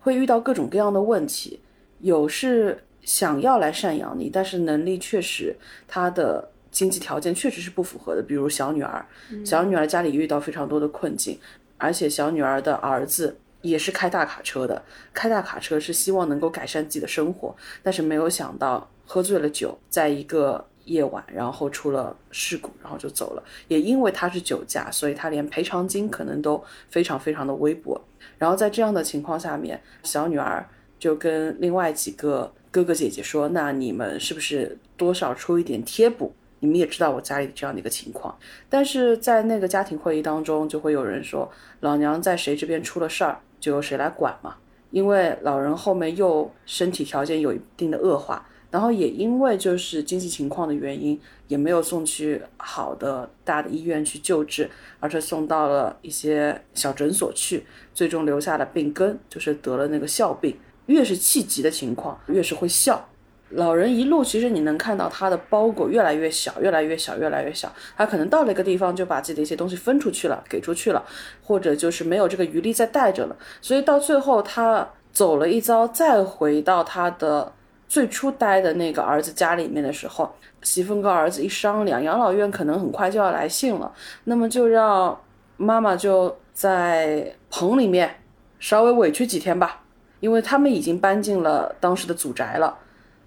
[0.00, 1.58] 会遇到各种各样的问题。
[2.00, 5.56] 有是想要来赡养你，但是能力确实
[5.88, 8.22] 他的经济条件确实是不符合的。
[8.22, 9.06] 比如小女儿，
[9.42, 11.38] 小女儿家里遇到非常多的困境。
[11.82, 14.80] 而且小女儿的儿子也是开大卡车的，
[15.12, 23.42] 开大卡车是希望能够改善自己的生活，但是没有想到喝醉了酒，在一个夜晚，然后出了事故，然后就走了。
[23.66, 28.00] 也因为他是酒驾，所以他连赔偿金可能都非常非常的微薄。
[28.38, 30.64] 然后在这样的情况下面，小女儿
[31.00, 38.38] 就跟另外几个哥哥姐姐说：“那你们是不是多少出一点贴补？”你们也知道我家里这样的一个情况，
[38.68, 41.50] 但是在那个家庭会议当中，就会有人说
[41.80, 44.54] 老娘在谁这边出了事儿，就由谁来管嘛。
[44.92, 60.56] 因为老人后面又身体条件有一定的恶化，然后也因为就是经济情况的原因，也没有送去好的大的医院去救治，而是送到了一些小诊所去，最终留下了病根，就是得了那个笑病。
[60.86, 63.08] 越是气急的情况，越是会笑。
[63.54, 67.70] 老人一路，其实你能看到他的包裹越来越小，越来越小，越来越小。
[67.96, 71.04] 他可能到了一个地方，就把自己的一些东西分出去了，给出去了，
[71.42, 73.36] 或者就是没有这个余力再带着了。
[73.60, 77.52] 所以到最后，他走了一遭，再回到他的
[77.88, 83.92] 最初待的那个儿子家里面的时候，媳妇跟儿子一商量，养老院可能很快就要来信了，
[84.24, 85.20] 那么就让
[85.58, 88.22] 妈妈就在棚里面
[88.58, 89.82] 稍微委屈几天吧，
[90.20, 92.78] 因为他们已经搬进了当时的祖宅了。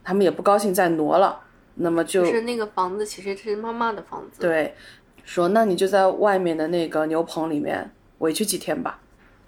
[0.06, 1.38] 他们也不高兴再挪了，
[1.74, 4.40] 那么就是那个房子其实是妈妈的房子。
[4.40, 4.74] 对，
[5.24, 9.00] 说那你就在外面的那个牛棚里面委屈几天吧。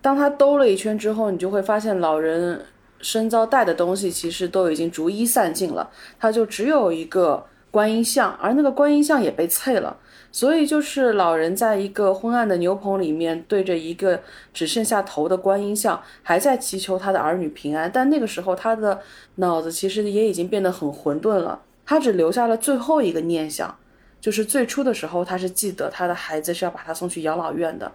[0.01, 2.65] 当他兜了一圈之后，你就会发现老人
[2.99, 5.89] 身遭带的东西其实都已经逐一散尽了，
[6.19, 9.95] 他就只有一个观音像，而那个观音像也被碎了。
[10.31, 14.21] 所以就是老人在一个昏暗的牛棚里面，对着一个
[14.53, 17.89] 只剩下头的观音像，还在祈求他的儿女平安。
[17.91, 19.01] 但那个时候他的
[19.35, 23.75] 脑子其实也已经变得很混沌了，他只留下了最后一个念想，
[24.21, 27.91] 就是最初的时候他是记得他的孩子是要把他送去养老院的，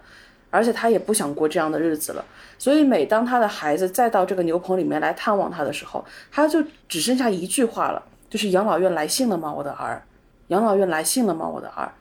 [0.49, 2.25] 而且他也不想过这样的日子了。
[2.57, 10.03] 所以每当他的孩子再到这个牛棚里面来探望他的时候，他就只剩下一句话了，就是养老院来信了吗，我的儿？
[10.47, 11.91] 养老院来信了吗，我的儿？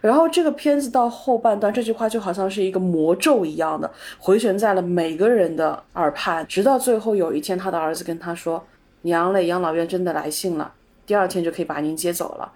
[0.00, 8.64] 然后这个片子到后半段，这句话就好像是一个魔咒一样的回旋在了每个人的耳畔，直到最后有一天，他的儿子跟他说
[9.02, 10.72] ：“娘嘞，养老院真的来信了，
[11.04, 12.52] 第二天就可以把您接走了。”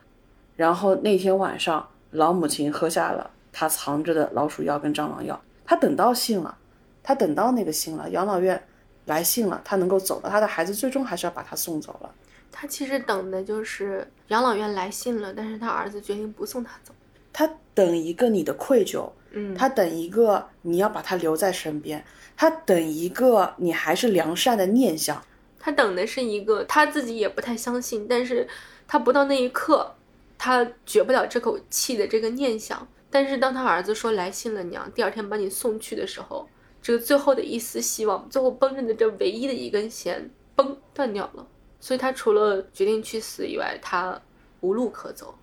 [0.54, 5.40] 然后那天晚上，老母亲喝下了他藏着的老鼠药跟蟑螂药。
[5.64, 6.56] 他等到信了，
[7.02, 8.62] 他等到那个信了，养老院
[9.06, 10.30] 来信了，他能够走了。
[10.30, 12.10] 他的孩子最终还是要把他送走了。
[12.52, 16.92] 他其实等的就是养老院来信了，但是他儿子决定不送他走。
[17.32, 22.04] 他等一个你的愧疚，嗯，他等一个你要把他留在身边，
[22.36, 25.24] 他等一个你还是良善的念想，
[25.58, 28.46] 他等的是一个他自己也不太相信，但是
[28.86, 29.94] 他不到那一刻，
[30.36, 32.86] 他绝不了这口气的这个念想。
[33.10, 36.48] 但是当他儿子说来信了娘，第二天把你送去的时候，
[36.80, 41.46] 这个最后的一丝希望，最后绷着的这唯一的一根弦，崩断掉了。
[41.78, 44.20] 所以他除了决定去死以外，他
[44.60, 45.34] 无路可走。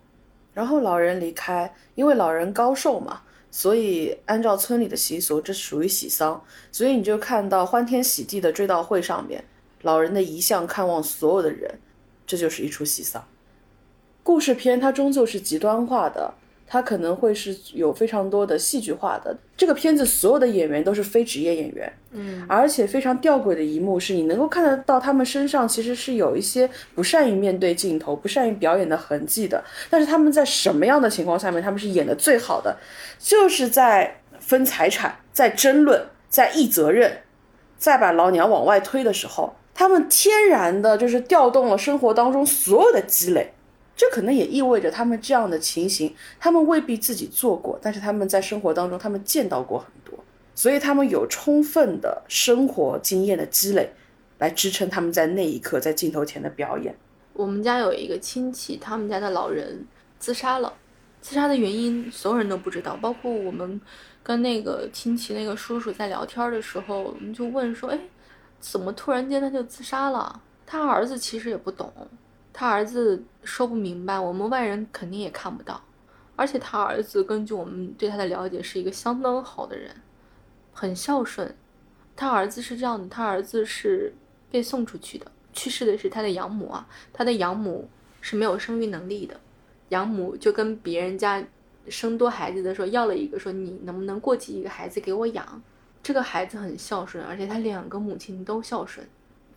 [0.60, 9.42] 然后老人离开，因为老人高寿嘛，所以按照村里的习俗，这属于喜丧，所以你就看到欢天喜地的追悼会上面，
[9.80, 11.78] 老人的遗像看望所有的人，
[12.26, 13.26] 这就是一出喜丧。
[14.22, 16.34] 故事片它终究是极端化的，
[16.72, 19.36] 它可能会是有非常多的戏剧化的。
[19.56, 29.64] 这个片子所有的演员都是非职业演员，嗯，而且非常吊诡的一幕是你能够看得到他们身上其实是有一些不善于面对镜头、不善于表演的痕迹的。
[29.90, 32.76] 但是他们在什么样的情况下面他们是演的最好的？
[33.18, 37.18] 就是在分财产、在争论、在议责任、
[37.76, 43.52] 在把老娘往外推的时候，他们天然的就是调动了生活当中所有的积累。
[44.00, 50.18] 这可能也意味着他们这样的情形，他们未必自己做过，但是他们在生活当中，他们见到过很多，
[50.54, 53.92] 所以他们有充分的生活经验的积累，
[54.38, 56.96] 来支撑他们在那一刻在镜头前的表演。
[57.34, 59.84] 我们家有一个亲戚，他们家的老人
[60.18, 60.72] 自杀了，
[61.20, 63.78] 自杀的原因所有人都不知道，包括我们
[64.22, 67.98] 跟那个亲戚那个叔叔在聊天的时候，我们就问说，哎，
[68.60, 70.40] 怎么突然间他就自杀了？
[70.64, 71.92] 他儿子其实也不懂。
[72.60, 75.82] 他儿子说不明白，我们外人肯定也看不到。
[76.36, 79.90] 而且他儿子根据我们对他的了解，是一个相当好的人，
[80.70, 81.56] 很孝顺。
[82.14, 84.12] 他儿子是这样的，他儿子是
[84.50, 86.86] 被送出去的，去世的是他的养母啊。
[87.14, 87.88] 他的养母
[88.20, 89.40] 是没有生育能力的，
[89.88, 91.42] 养母就跟别人家
[91.88, 95.62] 生多孩子的时候要了一个，说你能不能过继一个孩子给我养？
[96.02, 99.08] 这个孩子很孝顺，而且他两个母亲都孝顺。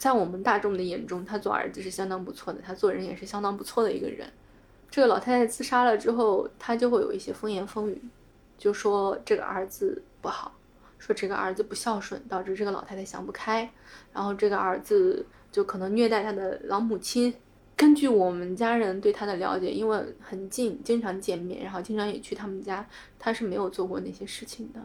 [0.03, 4.29] 在我们大众的眼中，他做儿子是相当不错的，他做人也是相当不错的一个人。
[4.91, 8.01] 这个老太太自杀了之后，他就会有一些风言风语，
[8.57, 10.53] 就说这个儿子不好，
[10.97, 13.71] 说这个儿子不孝顺，导致这个老太太想不开，
[14.11, 17.33] 然后这个儿子就可能虐待他的老母亲。
[17.77, 22.85] 根据我们家人对他的了解，因为很近，经常见面，然后经常也去他们家，
[23.17, 24.81] 他是没有做过那些事情的，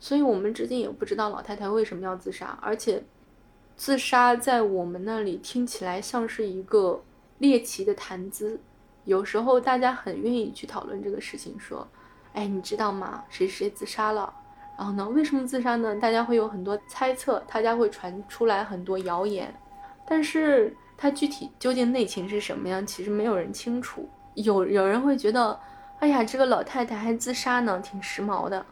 [0.00, 3.04] 所以我们至今也不知道老太太为什么要自杀，而且。
[3.76, 7.02] 自杀在我们那里听起来像是一个
[7.38, 8.58] 猎奇的谈资，
[9.04, 11.86] 有时候大家很愿意去讨论这个事情，说，
[12.32, 13.22] 哎，你知道吗？
[13.28, 14.32] 谁谁自杀了？
[14.78, 15.94] 然后呢，为什么自杀呢？
[15.96, 19.54] 大家会有很多猜测，大家会传出来很多谣言，
[20.06, 24.08] 但是它具体究竟内情是什么样，其实没有人清楚。
[24.34, 25.58] 有有人会觉得，
[25.98, 28.64] 哎呀，这个老太太还自杀呢，挺时髦的。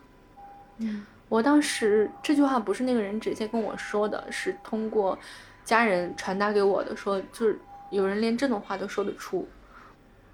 [0.78, 1.04] 嗯。
[1.34, 5.18] 我当时这句话不是那个人直接跟我说的，是通过
[5.64, 7.58] 家人传达给我的，说就是
[7.90, 9.44] 有人连这种话都说得出。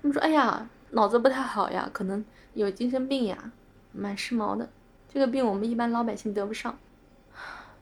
[0.03, 2.23] 他们说：“哎呀，脑子不太好呀，可能
[2.53, 3.51] 有精神病呀，
[3.93, 4.69] 蛮时髦的。
[5.11, 6.79] 这个病我们一般老百姓得不上。”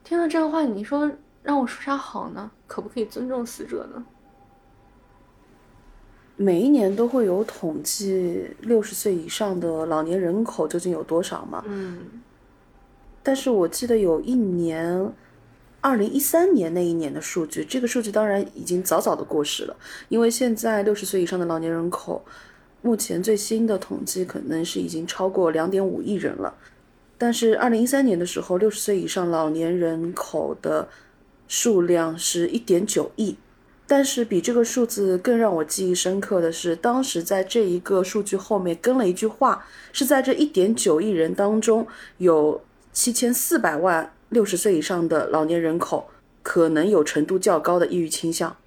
[0.05, 1.11] 听了这个话，你说
[1.43, 2.49] 让我说啥好呢？
[2.67, 4.05] 可不可以尊重死者呢？
[6.37, 11.61] 每一年都会有统计，六十岁以上的老年人口究竟有多少吗？
[11.67, 12.21] 嗯。
[13.21, 15.11] 但是我记得有一年，
[15.81, 19.75] 二零一三年那一年的数据，这个数据当然已经早早的过时了，
[20.07, 22.25] 因为现在六十岁以上的老年人口，
[22.81, 26.55] 目前最新的统计可能是已经超过两点五亿人了。
[27.17, 30.87] 但是二零一三年的时候，六十岁以上老年人口的
[31.47, 33.35] 数量是一点九亿。
[33.85, 41.85] 但是比这个数字更让我记忆深刻的是，当时在这一个数据后面跟了一句话，是在这一点九亿人当中
[42.17, 42.61] 有。
[43.01, 46.09] 七千四百万六十岁以上的老年人口
[46.43, 48.57] 可能有程度较高的抑郁倾向，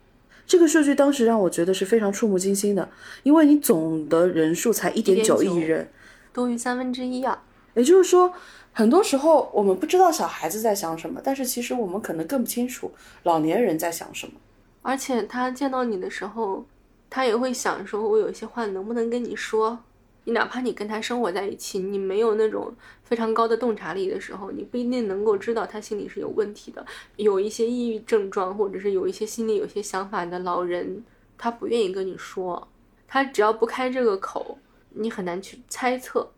[0.46, 2.88] 这个数据当时让我觉得是非常触目惊心的，
[3.24, 5.90] 因为你总的人数才一点九亿人，
[6.32, 7.42] 多于三分之一啊。
[7.74, 8.32] 也就是说，
[8.72, 12.90] 很多时候我们不知道小孩子在想什么，但是其实我们可能更不清楚
[13.24, 14.32] 老年人在想什么。
[14.80, 16.64] 而且他见到你的时候，
[17.10, 19.80] 他也会想说：“我有一些话能不能跟你说？”
[20.24, 26.84] 你哪怕你跟他生活在一起，你没有那种非常高的洞察力的时候，你不一定能够知道他心里是有问题的。
[27.16, 31.02] 有一些抑郁症状，或者是有一些心里有些想法的老人，
[31.36, 32.68] 他不愿意跟你说，
[33.08, 34.58] 他只要不开这个口，
[34.90, 36.30] 你很难去猜测。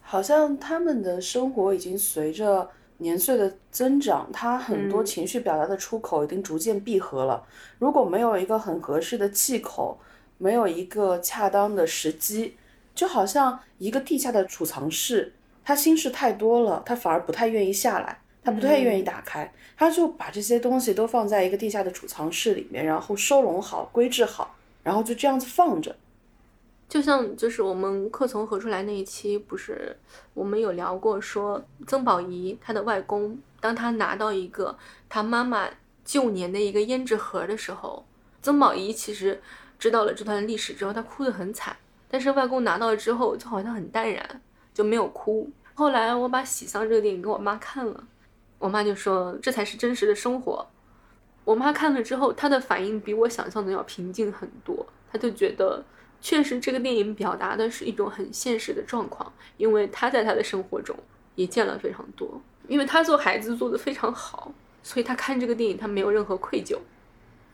[0.00, 7.44] 好像他们的生活已经随着年岁的增长，他很多情绪表达的出口已经逐渐闭合了。
[7.80, 9.98] 如果没有一个很合适的气口，
[10.38, 12.54] 没有一个恰当的时机。
[12.98, 15.32] 就好像一个地下的储藏室，
[15.64, 25.94] 他心事太多了，他反而不太愿意下来，他不太愿意打开，他就把这些东西都放在一个地下的储藏室里面，然后收拢好、归置好，然后就这样子放着。
[26.88, 29.96] 就像就是我们客从何处来那一期，不是
[30.34, 34.76] 我们有聊过，说曾宝仪她的外公，当他拿到一个
[35.08, 35.68] 他妈妈
[36.04, 38.04] 旧年的一个胭脂盒的时候，
[38.42, 39.40] 曾宝仪其实
[39.78, 41.76] 知道了这段历史之后，她哭得很惨。
[42.08, 44.40] 但是外公拿到了之后就好像很淡然，
[44.72, 45.50] 就没有哭。
[45.74, 48.04] 后来我把《喜丧》这个电影给我妈看了，
[48.58, 50.66] 我妈就说这才是真实的生活。
[51.44, 54.86] 我妈看了之后，她的反应比我想象的要平静很多。
[55.10, 55.82] 她就觉得，
[56.20, 60.94] 确实这个电影表达的是一种很现实的状况，因为她在她的生活中
[61.36, 62.40] 也见了非常多。
[62.66, 64.52] 因为她做孩子做得非常好，
[64.82, 66.76] 所以她看这个电影，她没有任何愧疚。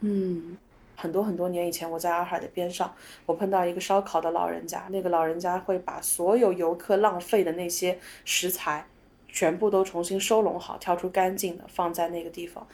[0.01, 0.57] 嗯，
[0.97, 2.95] 很多很多年以前，我在洱海的边上，
[3.27, 8.87] 我碰到一个烧烤的老人家，那个老人家会把所有游客浪费的那些食材，
[9.29, 12.67] 全部都重新收拢好，挑出干净的放在那个地方。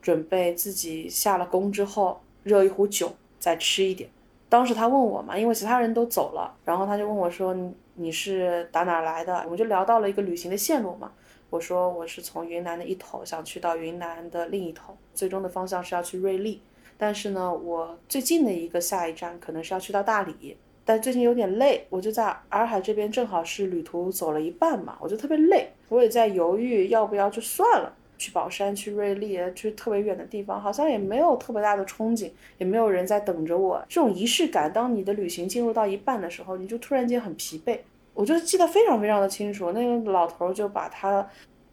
[0.00, 4.08] 准备自己下了工之后热一壶酒再吃一点。
[4.48, 7.54] 当时他问我嘛，因为其他人都走了，然后他就问我说
[7.96, 11.12] ：“你是打哪来的？”我们就聊到了一个旅行的线路嘛。
[11.50, 16.62] 我说我是从云南的一头想去到云南的另一头，最终的方向是要去瑞丽。
[16.98, 27.94] 但是呢，我最近的一个下一站可能是要去到大理，但最近有点累，我就在洱海这边正好是旅途走了一半嘛，我就特别累，我也在犹豫要不要就算了。
[28.18, 32.28] 去宝山、去瑞丽、去特别远的地方，好像也没有特别大的憧憬，
[32.58, 33.80] 也没有人在等着我。
[33.88, 37.78] 这种仪式感，当你的旅行进入到一半的时候，你就突然间很疲惫。
[38.14, 41.24] 我就记得非常非常的清楚，那个老头就把他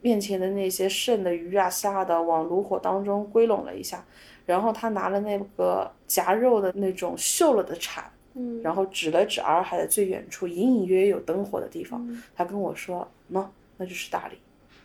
[0.02, 4.06] 面前的那些剩的鱼啊、虾的往炉火当中归拢了一下，
[4.46, 8.04] 然后他拿了那个夹肉的那种锈了的铲，
[8.36, 13.46] 嗯，然后指了指洱海的最远处，隐隐约约有灯火的地方，他跟我说：“喏，
[13.78, 14.38] 那就是大理。”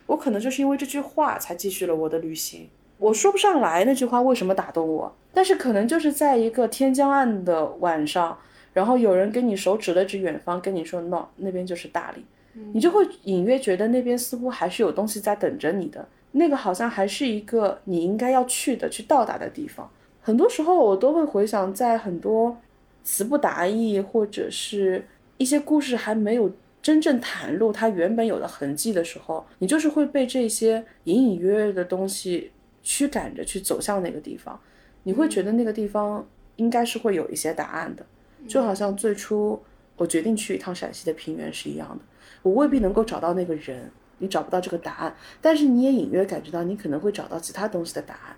[0.07, 2.67] 我可能就是因为这句话才继续了我的旅行。
[2.97, 8.37] 我说不上来那句话为什么打动我，但是可能就是在一个天将暗的晚上，
[8.73, 12.25] 然后有人跟你手指了指远方，跟你说 “no”，那边就是大理，
[12.73, 16.07] 你就会隐约觉得那边似乎还是有东西在等着你的。
[16.31, 19.89] 那个好像还是一个你应该要去的、去到达的地方。
[20.21, 22.57] 很多时候我都会回想，在很多
[23.03, 25.05] 词不达意或者是
[25.37, 26.51] 一些故事还没有。
[26.83, 32.49] 真正袒露它原本有的痕迹的时候，你就是会被这些隐隐约约的东西
[32.81, 34.59] 驱赶着去走向那个地方。
[35.03, 38.03] 你会觉得那个地方应该是会有一些答案的，
[38.47, 39.61] 就好像最初
[39.95, 42.03] 我决定去一趟陕西的平原是一样的。
[42.41, 48.35] 我未必能够找到那个人，你找不到这个答案，但是你也隐约感觉到你可能会找到其他东西的答案。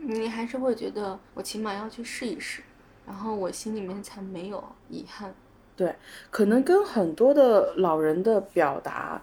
[0.00, 2.62] 你还是会觉得我起码要去试一试，
[3.04, 5.34] 然后我心里面才没有遗憾。
[5.76, 5.94] 对，
[6.30, 9.20] 可能跟很多的老人的表达，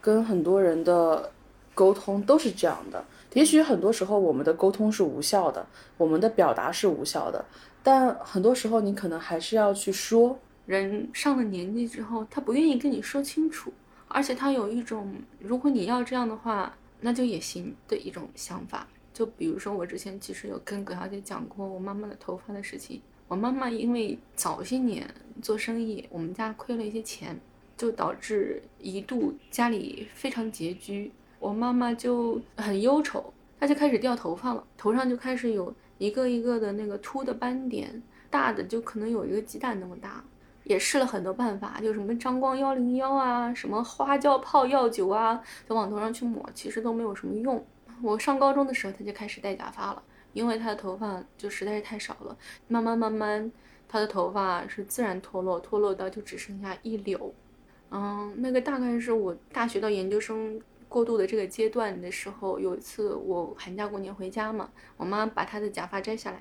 [0.00, 1.32] 跟很多人的
[1.74, 3.02] 沟通都是这样的。
[3.32, 7.44] 也许很多时候我们的沟通是无效的，我们的表达是无效的，
[7.82, 10.38] 但很多时候你可能还是要去说。
[10.66, 13.72] 人上了年纪之后，他不愿意跟你说清楚，
[14.08, 18.88] 而且他有一种如果你要这样的话，那就也行的一种想法。
[19.12, 23.00] 就比如说我之前其实有跟葛小姐讲过我妈妈的头发的事情。
[23.26, 25.06] 我妈妈因为早些年
[25.42, 27.38] 做生意，我们家亏了一些钱，
[27.76, 31.12] 就导致一度家里非常拮据。
[31.38, 40.24] 我妈妈就很忧愁，她就开始掉头发了，头上就开始有一个一个的那个秃的斑点，大的就可能有一个鸡蛋那么大。
[40.68, 47.66] 也试了很多办法，就什么张光幺零幺啊，什么花椒泡药酒啊，都往头上去抹，其实都没有什么用。
[48.00, 50.00] 我上高中的时候，她就开始戴假发了。
[50.34, 52.36] 因为他的头发就实在是太少了，
[52.68, 53.50] 慢慢慢慢，
[53.88, 57.32] 他的头发是自然脱落，脱落到就只剩下一绺。
[57.90, 66.38] 嗯，那个大概是我大学到研究生过渡的这个阶段的时候，有一次我寒假过年回家嘛，我妈把她的假发摘下来，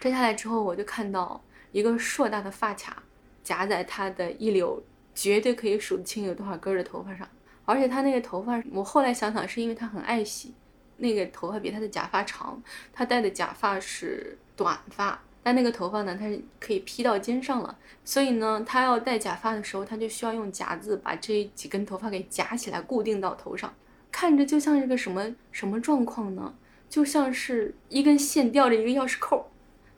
[0.00, 3.02] 摘下来之后，我就看到一个硕大的发卡
[3.46, 4.80] 夹在她的一绺
[5.14, 7.28] 绝对可以数得清有多少根的头发上，
[7.64, 10.52] 而且她那个头发，我后来想想是因为她很爱惜。
[10.98, 17.78] 那个头发比他的假发长，他戴的假发是短发，但那个头发呢，它是可以披到肩上了。
[18.02, 23.74] 所以呢，他要戴假发的时候，他就需要用夹子把这几根头发给夹起来，固定到头上，
[24.10, 26.54] 看着就像是个什么什么状况呢？
[26.88, 29.50] 就像是一根线吊着一个钥匙扣，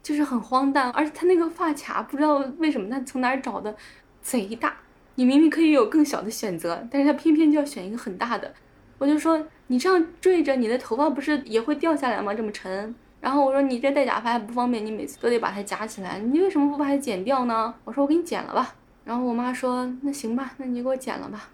[0.03, 0.91] 就是很荒诞。
[0.91, 3.75] 而且他那个发卡不知道为什么他从哪儿找的，
[4.23, 4.77] 贼大。
[5.15, 8.53] 你明明可以有更小的选择，但是他偏偏就要选一个很大的。
[8.99, 9.47] 我就说。
[9.71, 12.33] 你这样坠着，你的头发不是也会掉下来吗？
[12.33, 12.95] 这么沉。
[13.21, 17.75] 然后我说你这戴假发还不方便，你每次都得把它夹起来，你为什么不把它剪掉呢？
[17.85, 18.75] 我说我给你剪了吧。
[19.05, 21.51] 然后我妈说那行吧，那你给我剪了吧。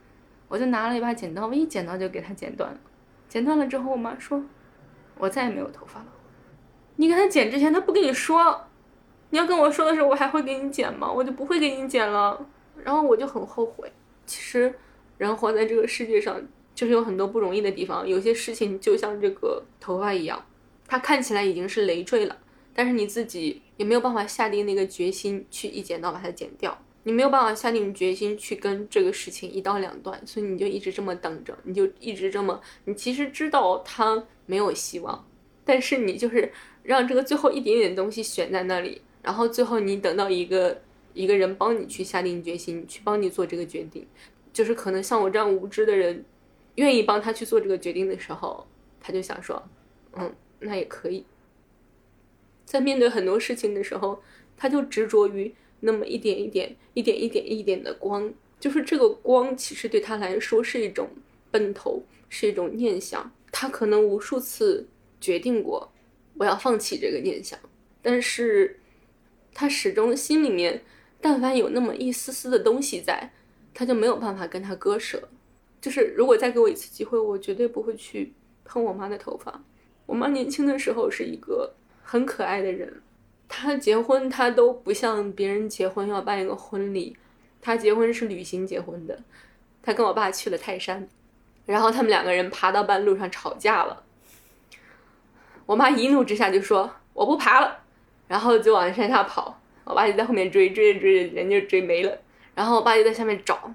[0.46, 2.78] 我就拿了一把剪刀，我一剪刀就给它剪断了。
[3.28, 4.40] 剪断了之后，我妈说，
[5.18, 6.06] 我再也没有头发了。
[6.96, 8.68] 你给他剪之前，他不跟你说，
[9.30, 11.10] 你要跟我说的时候，我还会给你剪吗？
[11.10, 12.46] 我就不会给你剪了。
[12.82, 13.90] 然后我就很后悔。
[14.26, 14.74] 其实，
[15.18, 16.40] 人活在这个世界上。
[16.74, 20.44] 就是有很多不容易的地方，有些事情就像这个头发一样，
[20.88, 22.36] 它看起来已经是累赘了，
[22.74, 26.76] 但是你自己也没有办法下定那个决心去一剪刀把它剪掉。
[27.04, 35.24] 你没有办法下定决心去跟这个事情一刀两断，所以你就一直这么等着，你就一直这么，你其实知道他没有希望，
[35.64, 36.52] 但是你就是
[36.84, 40.80] 让这个最后一点点东西悬在那里，然后最后你等到一个
[41.14, 44.06] 一个人帮你去下定决心，去帮你做这个决定，
[44.52, 46.24] 就是可能像我这样无知的人，
[46.76, 48.66] 愿意帮他去做这个决定的时候，
[49.00, 49.62] 他就想说，
[50.12, 51.24] 嗯，那也可以。
[52.64, 54.22] 在面对很多事情的时候，
[54.56, 61.08] 他就执着于那么一点一点、一点一点、一点的光，就是这个光，其实对他来说是一种
[61.50, 63.30] 奔头，是一种念想。
[63.52, 64.86] 他可能无数次
[65.20, 65.88] 决定过
[66.36, 67.58] 我要放弃这个念想，
[68.02, 68.78] 但是
[69.52, 70.82] 他始终心里面，
[71.20, 73.32] 但凡有那么一丝丝的东西在，
[73.72, 75.28] 他就没有办法跟他割舍。
[75.80, 78.32] 就是如果再给我一次机会，我绝对不会去
[78.64, 79.62] 碰我妈的头发。
[80.06, 81.74] 我妈年轻的时候是一个。
[82.06, 83.00] 很可爱的人，
[83.48, 87.16] 她结婚她都不像别人结婚要办一个婚礼，
[87.62, 89.18] 她结婚是旅行结婚的，
[89.82, 91.08] 她跟我爸去了泰山，
[91.64, 94.04] 然后他们两个人爬到半路上吵架了，
[95.66, 97.76] 我妈一怒之下就说我不爬了，
[98.28, 102.18] 然后就往山下跑，我爸就在后面追，追着追着人就追没了，
[102.54, 103.72] 然后我爸就在下面找，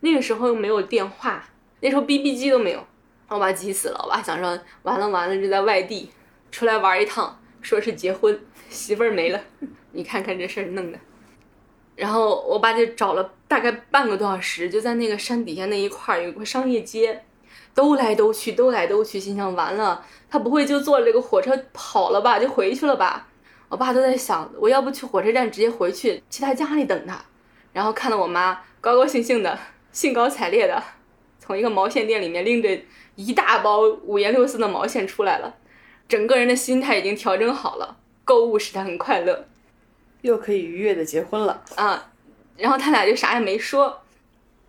[0.00, 1.44] 那个时候又没有电话，
[1.80, 2.86] 那时候 BB 机都没有，
[3.28, 6.10] 我爸急死了，我爸想说完了完了，就在外地
[6.50, 7.36] 出来玩一趟。
[7.62, 8.40] 说是结婚，
[8.70, 9.38] 媳妇儿没了，
[9.92, 10.98] 你看看这事儿弄的。
[11.94, 17.22] 然后我爸就找了大概半个多小时，就在那个山底下那一块儿有个商业街，
[17.74, 23.28] 兜来兜去，兜来兜去，心想完了，他不会就坐这个火车跑了吧，就回去了吧？
[23.68, 27.20] 我爸都在想，我要不去火车站直接回去，去他家里等他。
[27.72, 29.58] 然后看到我妈高高兴兴的，
[29.92, 30.82] 兴高采烈的，
[31.38, 32.68] 从一个毛线店里面拎着
[33.14, 35.54] 一大包五颜六色的毛线出来了。
[36.08, 39.46] 整个人的心态已经调整好了，购物使他很快乐，
[40.22, 42.10] 又可以愉悦的结婚了啊！
[42.56, 44.02] 然后他俩就啥也没说，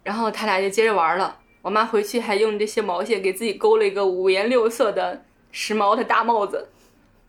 [0.04, 1.36] 然后他俩就接着玩了。
[1.62, 6.70] 我妈回去还用这些毛线给自己勾了一个五颜六色的时髦的大帽子，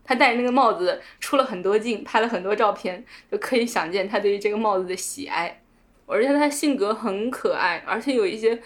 [0.03, 5.61] 她戴那个帽子出了很多镜，拍了很多照片，就可以想见她对于这个帽子的喜爱。
[6.05, 8.61] 而且她性格很可爱，而且有一些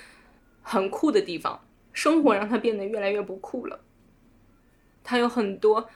[0.62, 1.62] 很酷的地方，
[1.94, 3.80] 生活让她变得越来越不酷了。
[5.04, 5.90] 他有很多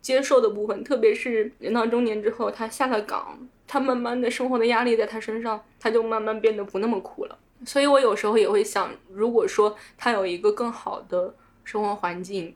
[0.00, 7.38] 接受的部分，特别是人到中年之后，他下了岗，他慢慢的生活的压力在他身上，他就慢慢变得不那么酷了。
[7.66, 11.34] 所以我有时候也会想，如果说他有一个更好的
[11.64, 12.54] 生活环境，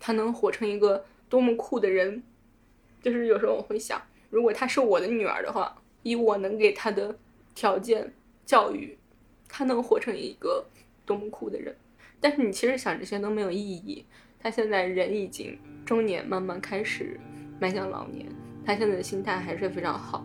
[0.00, 2.22] 他能活成一个多么酷的人。
[3.02, 4.00] 就是有时候我会想，
[4.30, 7.14] 如果她是我的女儿的话，以我能给她的
[7.54, 8.14] 条件、
[8.46, 8.96] 教育，
[9.46, 10.64] 她能活成一个
[11.04, 11.76] 多么酷的人。
[12.20, 14.06] 但是你其实想这些都没有意义。
[14.40, 17.18] 他现在人已经中年，慢慢开始
[17.58, 18.26] 迈向老年。
[18.64, 20.24] 他现在的心态还是非常好，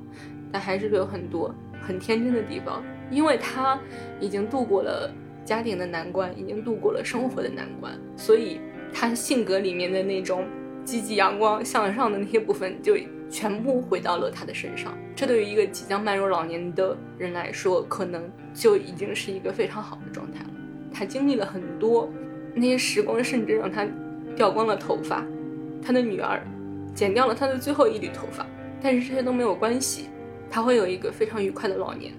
[0.51, 3.79] 但还是有很多很天真的地方，因为他
[4.19, 5.11] 已经度过了
[5.43, 8.59] 家庭的难关，已经度过了生活的难关，所以
[8.93, 10.45] 他性格里面的那种
[10.83, 12.95] 积极、阳光、向上的那些部分就
[13.29, 14.97] 全部回到了他的身上。
[15.15, 20.49] 这对于一个即将迈入老年的人来说，可能就已经是一个非常好的状态了。
[20.93, 22.09] 他经历了很多
[22.53, 23.87] 那些时光，甚至让他。
[24.35, 25.25] 掉光了头发，
[25.81, 26.41] 他的女儿
[26.95, 28.45] 剪掉了他的最后一缕头发，
[28.81, 30.05] 但是这些都没有关系，
[30.49, 32.13] 他会有一个非常愉快的老年。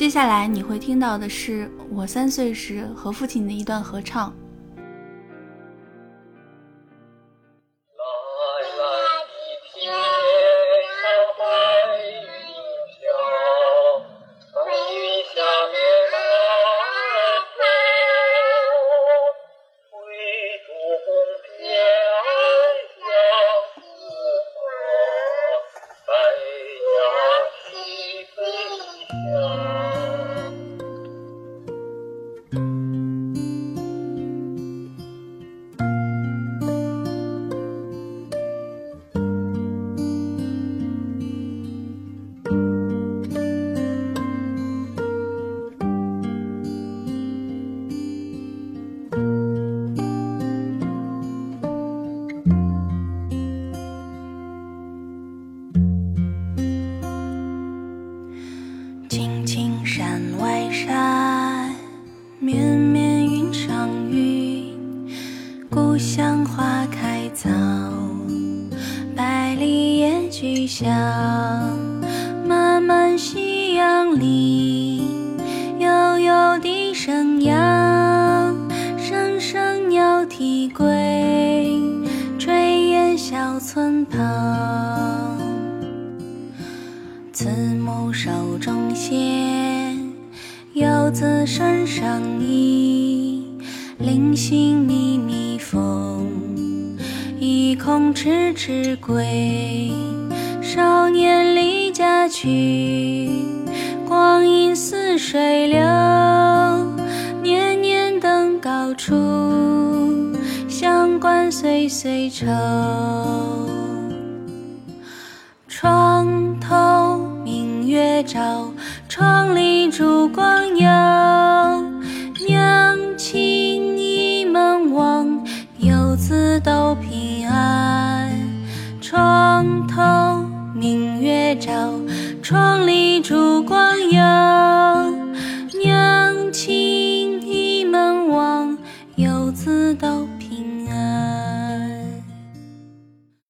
[0.00, 4.34] 接下来你会听到的是我三岁时和父亲的一段合唱。